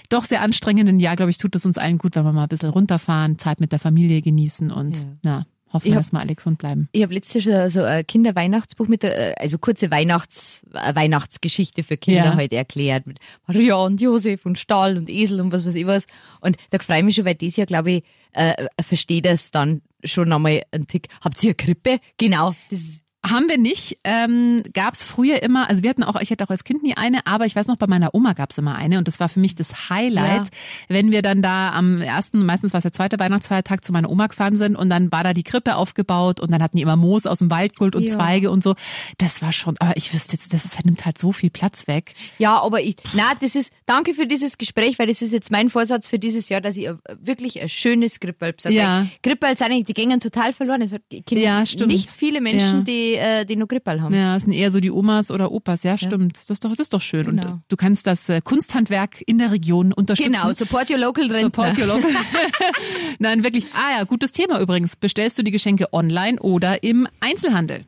doch 0.10 0.26
sehr 0.26 0.42
anstrengenden 0.42 1.00
Jahr, 1.00 1.16
glaube 1.16 1.32
ich, 1.32 1.38
tut 1.38 1.56
es 1.56 1.66
uns 1.66 1.78
allen 1.78 1.98
gut, 1.98 2.16
wenn 2.16 2.24
wir 2.24 2.34
mal 2.34 2.44
ein 2.44 2.50
bisschen 2.50 2.70
runterfahren, 2.70 3.38
Zeit 3.40 3.60
mit 3.60 3.72
der 3.72 3.80
Familie 3.80 4.22
genießen 4.22 4.72
und 4.72 4.96
Ja. 4.98 5.04
na, 5.24 5.46
hoffen 5.72 5.88
Ich 5.88 5.94
wir, 5.94 5.98
dass 5.98 6.12
wir 6.12 6.20
alle 6.20 6.36
gesund 6.36 6.60
bleiben. 6.60 6.88
Ich 6.92 7.02
habe 7.02 7.14
letztes 7.16 7.46
Jahr 7.46 7.68
so 7.70 7.84
ein 7.84 8.06
Kinderweihnachtsbuch 8.06 8.88
mit 8.88 9.02
der, 9.02 9.32
äh, 9.40 9.44
also 9.44 9.58
kurze 9.58 9.90
Weihnachts, 9.90 10.64
äh, 10.74 10.94
Weihnachtsgeschichte 10.96 11.82
für 11.84 11.98
Kinder 11.98 12.26
Ja. 12.26 12.36
halt 12.36 12.54
erklärt. 12.54 13.08
Mit 13.08 13.18
Maria 13.48 13.76
und 13.78 14.00
Josef 14.00 14.46
und 14.46 14.60
Stall 14.60 14.98
und 14.98 15.10
Esel 15.10 15.42
und 15.42 15.52
was 15.52 15.66
weiß 15.66 15.74
ich 15.76 15.88
was. 15.88 16.06
Und 16.42 16.58
da 16.70 16.78
freue 16.80 17.00
ich 17.00 17.04
mich 17.06 17.16
schon, 17.16 17.26
weil 17.26 17.36
dieses 17.36 17.58
Jahr, 17.58 17.66
glaube 17.68 17.92
ich, 17.92 18.04
äh, 18.34 18.68
verstehe 18.84 19.22
das 19.24 19.50
dann 19.52 19.82
schon 20.04 20.32
einmal 20.32 20.62
einen 20.72 20.86
Tick. 20.88 21.08
Habt 21.24 21.44
ihr 21.44 21.50
eine 21.50 21.56
Krippe? 21.56 21.98
Genau. 22.18 22.54
Das 22.70 23.00
Haben 23.26 23.48
wir 23.48 23.58
nicht. 23.58 24.00
Ähm, 24.04 24.64
gab 24.74 24.94
es 24.96 25.04
früher 25.04 25.42
immer, 25.44 25.70
also 25.70 25.82
wir 25.82 25.90
hatten 25.90 26.04
auch, 26.04 26.20
ich 26.20 26.30
hatte 26.30 26.44
auch 26.44 26.50
als 26.50 26.66
Kind 26.66 26.84
nie 26.84 26.98
eine, 26.98 27.26
aber 27.26 27.46
ich 27.46 27.56
weiß 27.56 27.68
noch, 27.68 27.78
bei 27.78 27.88
meiner 27.88 28.14
Oma 28.14 28.34
gab 28.34 28.52
es 28.52 28.58
immer 28.58 28.76
eine 28.76 28.98
und 28.98 29.08
das 29.08 29.20
war 29.22 29.30
für 29.30 29.40
mich 29.40 29.56
das 29.56 29.90
Highlight, 29.90 30.50
wenn 30.90 31.12
wir 31.12 31.22
dann 31.22 31.42
da 31.42 31.72
am 31.72 32.02
ersten, 32.02 32.46
meistens 32.46 32.74
war 32.74 32.80
es 32.80 32.84
der 32.84 32.92
zweite 32.92 33.18
Weihnachtsfeiertag, 33.20 33.84
zu 33.86 33.94
meiner 33.94 34.10
Oma 34.10 34.28
gefahren 34.28 34.58
sind 34.58 34.76
und 34.76 34.90
dann 34.90 35.10
war 35.14 35.24
da 35.24 35.34
die 35.34 35.44
Krippe 35.44 35.76
aufgebaut 35.78 36.42
und 36.42 36.52
dann 36.52 36.62
hatten 36.62 36.76
die 36.76 36.84
immer 36.84 36.98
Moos 36.98 37.26
aus 37.26 37.40
dem 37.40 37.50
Wald 37.50 37.76
geholt 37.78 37.96
und 37.96 38.04
Ja. 38.04 38.14
Zweige 38.14 38.52
und 38.52 38.62
so. 38.62 38.76
Das 39.20 39.42
war 39.42 39.54
schon, 39.54 39.76
aber 39.80 39.96
ich 39.96 40.14
wüsste 40.14 40.34
jetzt, 40.34 40.54
das 40.54 40.66
ist, 40.66 40.84
nimmt 40.86 41.06
halt 41.06 41.18
so 41.18 41.32
viel 41.32 41.50
Platz 41.50 41.88
weg. 41.88 42.16
ja, 42.40 42.60
aber 42.62 42.82
ich, 42.82 42.96
na, 43.14 43.34
das 43.40 43.56
ist, 43.56 43.72
danke 43.86 44.14
für 44.14 44.28
dieses 44.28 44.58
Gespräch, 44.58 45.00
weil 45.00 45.08
das 45.08 45.22
ist 45.22 45.32
jetzt 45.32 45.50
mein 45.50 45.70
Vorsatz 45.70 46.10
für 46.10 46.20
dieses 46.20 46.50
Jahr, 46.50 46.60
dass 46.60 46.76
ich 46.76 46.90
wirklich 47.22 47.62
ein 47.62 47.70
schönes 47.70 48.20
Krippel 48.20 48.52
besorge. 48.52 48.78
Ja. 48.78 49.08
Krippel 49.22 49.58
sind 49.58 49.68
eigentlich, 49.68 49.86
die 49.86 49.94
gängen 49.94 50.20
total 50.20 50.52
verloren. 50.52 50.82
Es 50.82 50.92
hat, 50.92 51.02
Ja, 51.30 51.66
stimmt. 51.66 51.92
nicht 51.94 52.10
viele 52.10 52.42
Menschen, 52.42 52.80
Ja. 52.80 52.84
die, 52.84 53.13
äh, 53.16 53.46
die 53.46 53.56
noch 53.56 53.68
Krippel 53.68 54.02
haben. 54.02 54.14
Ja, 54.14 54.36
es 54.36 54.44
sind 54.44 54.54
eher 54.54 54.72
so 54.72 54.80
die 54.80 54.92
Omas 54.92 55.32
oder 55.32 55.52
Opas, 55.52 55.84
ja, 55.84 55.98
stimmt. 55.98 56.38
Das 56.38 56.50
ist 56.50 56.64
doch, 56.66 56.70
das 56.72 56.80
ist 56.82 56.94
doch 56.94 57.02
schön. 57.02 57.28
Und 57.28 57.42
Genau. 57.42 57.60
du 57.68 57.76
kannst 57.78 58.08
das 58.08 58.30
äh, 58.30 58.42
Kunsthandwerk 58.42 59.22
in 59.26 59.38
der 59.38 59.52
Region 59.52 59.94
unterstützen. 59.94 60.34
Genau, 60.34 60.52
support 60.54 60.90
your 60.90 60.98
local 61.00 61.24
Rentner. 61.32 61.42
Support 61.42 61.78
your 61.80 61.88
local. 61.88 62.12
Nein, 63.20 63.44
wirklich. 63.44 63.66
Ah 63.74 63.98
ja, 63.98 64.04
gutes 64.04 64.32
Thema 64.32 64.60
übrigens. 64.60 64.96
Bestellst 64.96 65.38
du 65.38 65.44
die 65.44 65.52
Geschenke 65.52 65.92
online 65.94 66.40
oder 66.40 66.84
im 66.84 67.08
Einzelhandel? 67.20 67.82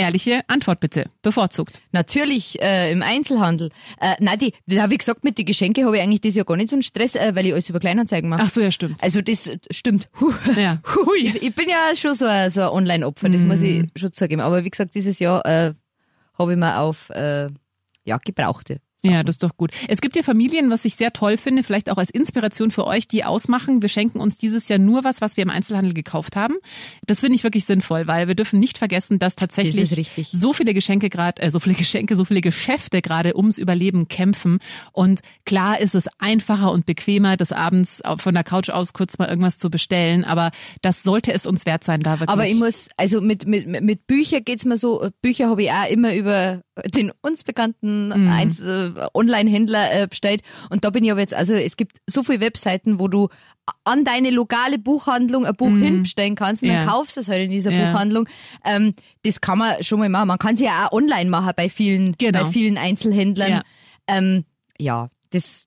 Ehrliche 0.00 0.42
Antwort 0.48 0.80
bitte. 0.80 1.04
Bevorzugt. 1.22 1.80
Natürlich 1.92 2.60
äh, 2.60 2.90
im 2.92 3.02
Einzelhandel. 3.02 3.70
Äh, 4.00 4.14
nein, 4.20 4.38
die, 4.38 4.52
die 4.66 4.80
habe 4.80 4.92
ich 4.92 4.98
gesagt, 5.00 5.24
mit 5.24 5.38
den 5.38 5.46
Geschenke 5.46 5.84
habe 5.84 5.96
ich 5.96 6.02
eigentlich 6.02 6.20
das 6.20 6.34
Jahr 6.34 6.44
gar 6.46 6.56
nicht 6.56 6.70
so 6.70 6.76
einen 6.76 6.82
Stress, 6.82 7.14
äh, 7.14 7.34
weil 7.34 7.46
ich 7.46 7.52
alles 7.52 7.68
über 7.68 7.78
Kleinanzeigen 7.80 8.28
mache. 8.30 8.42
Ach 8.44 8.50
so, 8.50 8.60
ja, 8.60 8.70
stimmt. 8.70 9.02
Also 9.02 9.20
das 9.22 9.50
stimmt. 9.70 10.08
Huh. 10.20 10.32
Ja. 10.56 10.80
Ich, 11.16 11.34
ich 11.42 11.54
bin 11.54 11.68
ja 11.68 11.94
schon 11.96 12.14
so 12.14 12.26
ein, 12.26 12.50
so 12.50 12.62
ein 12.62 12.68
Online-Opfer, 12.68 13.28
das 13.28 13.44
muss 13.44 13.62
ich 13.62 13.80
Mhm. 13.80 13.86
schon 13.96 14.12
zugeben. 14.12 14.40
Aber 14.40 14.64
wie 14.64 14.70
gesagt, 14.70 14.94
dieses 14.94 15.18
Jahr 15.18 15.44
äh, 15.46 15.74
habe 16.38 16.52
ich 16.52 16.58
mir 16.58 16.78
auf 16.80 17.10
äh, 17.10 17.46
ja, 18.04 18.18
Gebrauchte. 18.24 18.80
Ja, 19.02 19.22
das 19.22 19.36
ist 19.36 19.42
doch 19.42 19.56
gut. 19.56 19.70
Es 19.88 20.00
gibt 20.00 20.16
ja 20.16 20.22
Familien, 20.22 20.70
was 20.70 20.84
ich 20.84 20.94
sehr 20.94 21.12
toll 21.12 21.36
finde, 21.36 21.62
vielleicht 21.62 21.90
auch 21.90 21.96
als 21.96 22.10
Inspiration 22.10 22.70
für 22.70 22.86
euch, 22.86 23.08
die 23.08 23.24
ausmachen, 23.24 23.80
wir 23.82 23.88
schenken 23.88 24.20
uns 24.20 24.36
dieses 24.36 24.68
Jahr 24.68 24.78
nur 24.78 25.04
was, 25.04 25.20
was 25.20 25.36
wir 25.36 25.42
im 25.42 25.50
Einzelhandel 25.50 25.94
gekauft 25.94 26.36
haben. 26.36 26.56
Das 27.06 27.20
finde 27.20 27.36
ich 27.36 27.44
wirklich 27.44 27.64
sinnvoll, 27.64 28.06
weil 28.06 28.28
wir 28.28 28.34
dürfen 28.34 28.60
nicht 28.60 28.76
vergessen, 28.78 29.18
dass 29.18 29.36
tatsächlich 29.36 29.76
Das 29.76 29.90
so 30.32 30.52
viele 30.52 30.74
Geschenke 30.74 31.08
gerade, 31.08 31.40
äh, 31.42 31.50
so 31.50 31.60
viele 31.60 31.74
Geschenke, 31.74 32.14
so 32.16 32.24
viele 32.24 32.40
Geschäfte 32.40 33.00
gerade 33.00 33.36
ums 33.36 33.58
Überleben 33.58 34.08
kämpfen. 34.08 34.58
Und 34.92 35.20
klar 35.46 35.80
ist 35.80 35.94
es 35.94 36.06
einfacher 36.18 36.70
und 36.70 36.84
bequemer, 36.86 37.36
des 37.36 37.52
Abends 37.52 38.02
von 38.18 38.34
der 38.34 38.44
Couch 38.44 38.70
aus 38.70 38.92
kurz 38.92 39.18
mal 39.18 39.28
irgendwas 39.28 39.58
zu 39.58 39.70
bestellen, 39.70 40.24
aber 40.24 40.50
das 40.82 41.02
sollte 41.02 41.32
es 41.32 41.46
uns 41.46 41.64
wert 41.64 41.84
sein, 41.84 42.00
da 42.00 42.20
wirklich. 42.20 42.28
Aber 42.28 42.46
ich 42.46 42.56
muss, 42.56 42.88
also 42.96 43.20
mit, 43.20 43.46
mit, 43.46 43.66
mit 43.82 44.06
Bücher 44.06 44.40
geht's 44.40 44.64
mir 44.64 44.76
so, 44.76 45.08
Bücher 45.22 45.48
habe 45.48 45.62
ich 45.62 45.70
auch 45.70 45.88
immer 45.88 46.14
über 46.14 46.62
den 46.94 47.12
uns 47.22 47.44
bekannten 47.44 48.08
Mhm. 48.08 48.28
Eins- 48.28 48.60
äh, 48.96 49.06
Online-Händler 49.14 50.02
äh, 50.02 50.06
bestellt. 50.08 50.42
Und 50.70 50.84
da 50.84 50.90
bin 50.90 51.04
ich 51.04 51.10
aber 51.10 51.20
jetzt, 51.20 51.34
also 51.34 51.54
es 51.54 51.76
gibt 51.76 51.98
so 52.08 52.22
viele 52.22 52.40
Webseiten, 52.40 52.98
wo 53.00 53.08
du 53.08 53.28
an 53.84 54.04
deine 54.04 54.30
lokale 54.30 54.78
Buchhandlung 54.78 55.44
ein 55.46 55.54
Buch 55.54 55.68
hinbestellen 55.68 56.34
kannst 56.34 56.62
und 56.62 56.68
Mhm. 56.68 56.74
Ja. 56.74 56.80
dann 56.84 56.88
kaufst 56.88 57.16
du 57.16 57.20
es 57.20 57.28
halt 57.28 57.42
in 57.42 57.50
dieser 57.50 57.70
Ja. 57.70 57.90
Buchhandlung. 57.92 58.28
Ähm, 58.64 58.94
das 59.24 59.40
kann 59.40 59.58
man 59.58 59.82
schon 59.82 59.98
mal 60.00 60.08
machen. 60.08 60.28
Man 60.28 60.38
kann 60.38 60.56
sie 60.56 60.64
ja 60.64 60.88
auch 60.88 60.92
online 60.92 61.30
machen 61.30 61.52
bei 61.56 61.68
vielen, 61.68 62.14
Genau. 62.18 62.44
bei 62.44 62.50
vielen 62.50 62.78
Einzelhändlern. 62.78 63.50
Ja. 63.50 63.62
Ähm, 64.08 64.44
ja, 64.78 65.08
das 65.30 65.66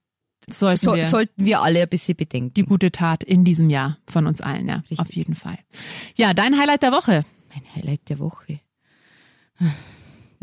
sollten 0.50 0.82
so, 0.82 0.96
wir. 0.96 1.06
sollten 1.06 1.46
wir 1.46 1.62
alle 1.62 1.84
ein 1.84 1.88
bisschen 1.90 2.18
bedenken. 2.18 2.54
die 2.54 2.64
gute 2.64 2.92
Tat 2.92 3.24
in 3.24 3.46
diesem 3.46 3.70
Jahr 3.70 3.98
von 4.06 4.28
uns 4.28 4.42
allen, 4.42 4.68
ja, 4.68 4.84
auf 4.98 5.14
jeden 5.14 5.36
Fall. 5.36 5.58
Ja, 6.18 6.34
dein 6.34 6.60
Highlight 6.60 6.84
der 6.84 6.92
Woche. 6.92 7.24
Mein 7.54 7.64
Highlight 7.76 8.10
der 8.10 8.20
Woche. 8.20 8.60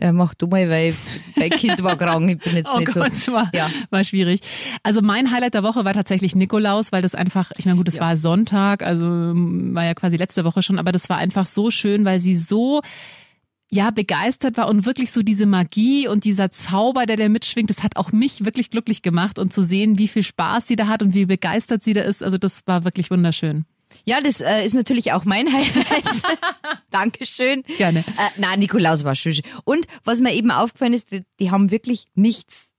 Ja, 0.01 0.13
mach 0.13 0.33
du 0.35 0.47
mal, 0.47 0.69
weil 0.71 0.95
mein 1.37 1.51
Kind 1.51 1.83
war 1.83 1.97
krank. 1.97 2.31
Ich 2.31 2.39
bin 2.39 2.57
jetzt 2.57 2.71
Oh 2.75 2.79
nicht 2.79 2.95
Gott, 2.95 3.15
so. 3.15 3.33
war, 3.33 3.51
Ja. 3.55 3.69
war 3.91 4.03
schwierig. 4.05 4.41
Also 4.83 5.03
mein 5.03 5.31
Highlight 5.31 5.55
der 5.55 5.63
Woche 5.63 5.85
war 5.85 5.93
tatsächlich 5.93 6.35
Nikolaus, 6.35 6.91
weil 6.91 7.03
das 7.03 7.15
einfach, 7.15 7.51
ich 7.59 7.67
meine, 7.67 7.77
gut, 7.77 7.89
es 7.89 8.01
war 8.01 8.17
Sonntag, 8.17 8.83
also 8.83 9.05
ähm, 9.05 9.75
war 9.75 9.85
ja 9.85 9.95
quasi 9.95 10.17
letzte 10.17 10.45
Woche 10.45 10.63
schon, 10.63 10.79
aber 10.79 10.93
das 10.93 11.09
war 11.11 11.19
einfach 11.19 11.45
so 11.47 11.71
schön, 11.71 12.05
weil 12.05 12.19
sie 12.21 12.37
so 12.37 12.81
ja, 13.73 13.91
begeistert 13.91 14.57
war 14.57 14.69
und 14.69 14.85
wirklich 14.85 15.13
so 15.13 15.23
diese 15.23 15.47
Magie 15.47 16.09
und 16.09 16.25
dieser 16.25 16.51
Zauber, 16.51 17.07
der 17.07 17.17
da 17.17 17.29
mitschwingt, 17.29 17.71
das 17.71 17.85
hat 17.85 17.97
auch 17.97 18.11
mich 18.11 18.45
wirklich 18.45 18.71
glücklich 18.71 19.03
gemacht 19.03 19.39
und 19.39 19.53
zu 19.53 19.63
sehen, 19.63 19.97
wie 19.99 20.09
viel 20.09 20.25
Spaß 20.25 20.67
sie 20.67 20.75
da 20.77 20.89
hat 20.89 21.03
und 21.05 21.15
wie 21.15 21.27
begeistert 21.27 21.85
sie 21.85 21.93
da 21.93 22.01
ist, 22.01 22.23
also 22.23 22.37
das 22.37 22.67
war 22.67 22.85
wirklich 22.85 23.11
wunderschön. 23.13 23.67
Ja, 24.05 24.21
das 24.21 24.41
äh, 24.41 24.65
ist 24.65 24.75
natürlich 24.75 25.13
auch 25.13 25.25
mein 25.25 25.47
Highlight. 25.53 26.23
Dankeschön. 26.91 27.63
Gerne. 27.77 28.01
Äh, 28.01 28.31
na, 28.39 28.57
Nikolaus 28.57 29.05
war 29.05 29.15
schön. 29.15 29.41
Und 29.65 29.87
was 30.05 30.21
mir 30.21 30.33
eben 30.35 30.51
aufgefallen 30.51 30.93
ist, 30.93 31.13
die, 31.13 31.23
die 31.39 31.51
haben 31.51 31.71
wirklich 31.71 32.07
nichts, 32.15 32.73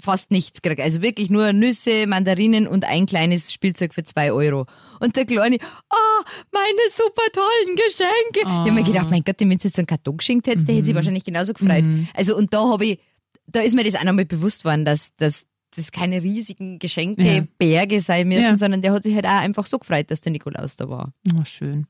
fast 0.00 0.30
nichts 0.30 0.62
gekriegt. 0.62 0.82
Also 0.82 1.02
wirklich 1.02 1.30
nur 1.30 1.52
Nüsse, 1.52 2.06
Mandarinen 2.06 2.66
und 2.66 2.84
ein 2.84 3.06
kleines 3.06 3.52
Spielzeug 3.52 3.94
für 3.94 4.04
zwei 4.04 4.32
Euro. 4.32 4.66
Und 5.00 5.16
der 5.16 5.24
Kleine, 5.26 5.58
oh, 5.90 6.22
meine 6.52 6.90
super 6.90 7.22
tollen 7.32 7.76
Geschenke. 7.76 8.40
Ich 8.40 8.44
habe 8.44 8.72
mir 8.72 8.82
gedacht, 8.82 9.10
mein 9.10 9.22
Gott, 9.24 9.36
wenn 9.40 9.50
du 9.50 9.54
jetzt 9.54 9.76
so 9.76 9.80
einen 9.80 9.86
Karton 9.86 10.16
geschenkt 10.16 10.46
hättest, 10.46 10.68
der 10.68 10.76
hätte 10.76 10.86
sich 10.86 10.94
wahrscheinlich 10.94 11.24
genauso 11.24 11.52
gefreut. 11.52 11.84
Also 12.14 12.36
und 12.36 12.52
da 12.54 12.68
habe 12.68 12.84
ich, 12.86 12.98
da 13.46 13.60
ist 13.60 13.74
mir 13.74 13.84
das 13.84 13.94
auch 13.94 14.04
nochmal 14.04 14.24
bewusst 14.24 14.64
worden, 14.64 14.84
dass, 14.84 15.14
dass 15.16 15.46
das 15.74 15.90
keine 15.92 16.22
riesigen 16.22 16.78
Geschenkeberge 16.78 18.00
sein 18.00 18.28
müssen, 18.28 18.42
Ja. 18.42 18.56
sondern 18.56 18.82
der 18.82 18.92
hat 18.92 19.02
sich 19.02 19.14
halt 19.14 19.26
auch 19.26 19.30
einfach 19.40 19.66
so 19.66 19.78
gefreut, 19.78 20.10
dass 20.10 20.20
der 20.20 20.32
Nikolaus 20.32 20.76
da 20.76 20.88
war. 20.88 21.12
Oh, 21.38 21.44
schön. 21.44 21.86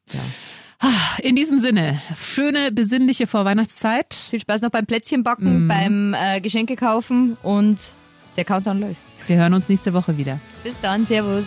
Ah, 0.79 0.89
In 1.23 1.37
diesem 1.37 1.61
Sinne, 1.61 2.01
schöne, 2.21 2.71
besinnliche 2.73 3.27
Vorweihnachtszeit. 3.27 4.13
Viel 4.15 4.41
Spaß 4.41 4.61
noch 4.63 4.71
beim 4.71 4.87
Plätzchenbacken, 4.87 5.69
beim 5.69 6.15
äh, 6.15 6.41
Geschenke 6.41 6.77
kaufen 6.77 7.37
und 7.43 7.79
der 8.37 8.45
Countdown 8.45 8.81
läuft. 8.81 9.01
Wir 9.27 9.37
hören 9.37 9.55
uns 9.55 9.69
nächste 9.69 9.93
Woche 9.95 10.17
wieder. 10.19 10.39
Bis 10.63 10.79
dann, 10.81 11.07
Servus. 11.07 11.45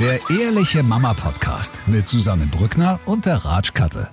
Der 0.00 0.18
Ehrliche 0.30 0.82
Mama 0.82 1.12
Podcast 1.14 1.78
mit 1.86 2.08
Susanne 2.08 2.46
Brückner 2.46 2.98
und 3.06 3.26
der 3.26 3.36
Ratsch 3.36 3.74
Kattel. 3.74 4.08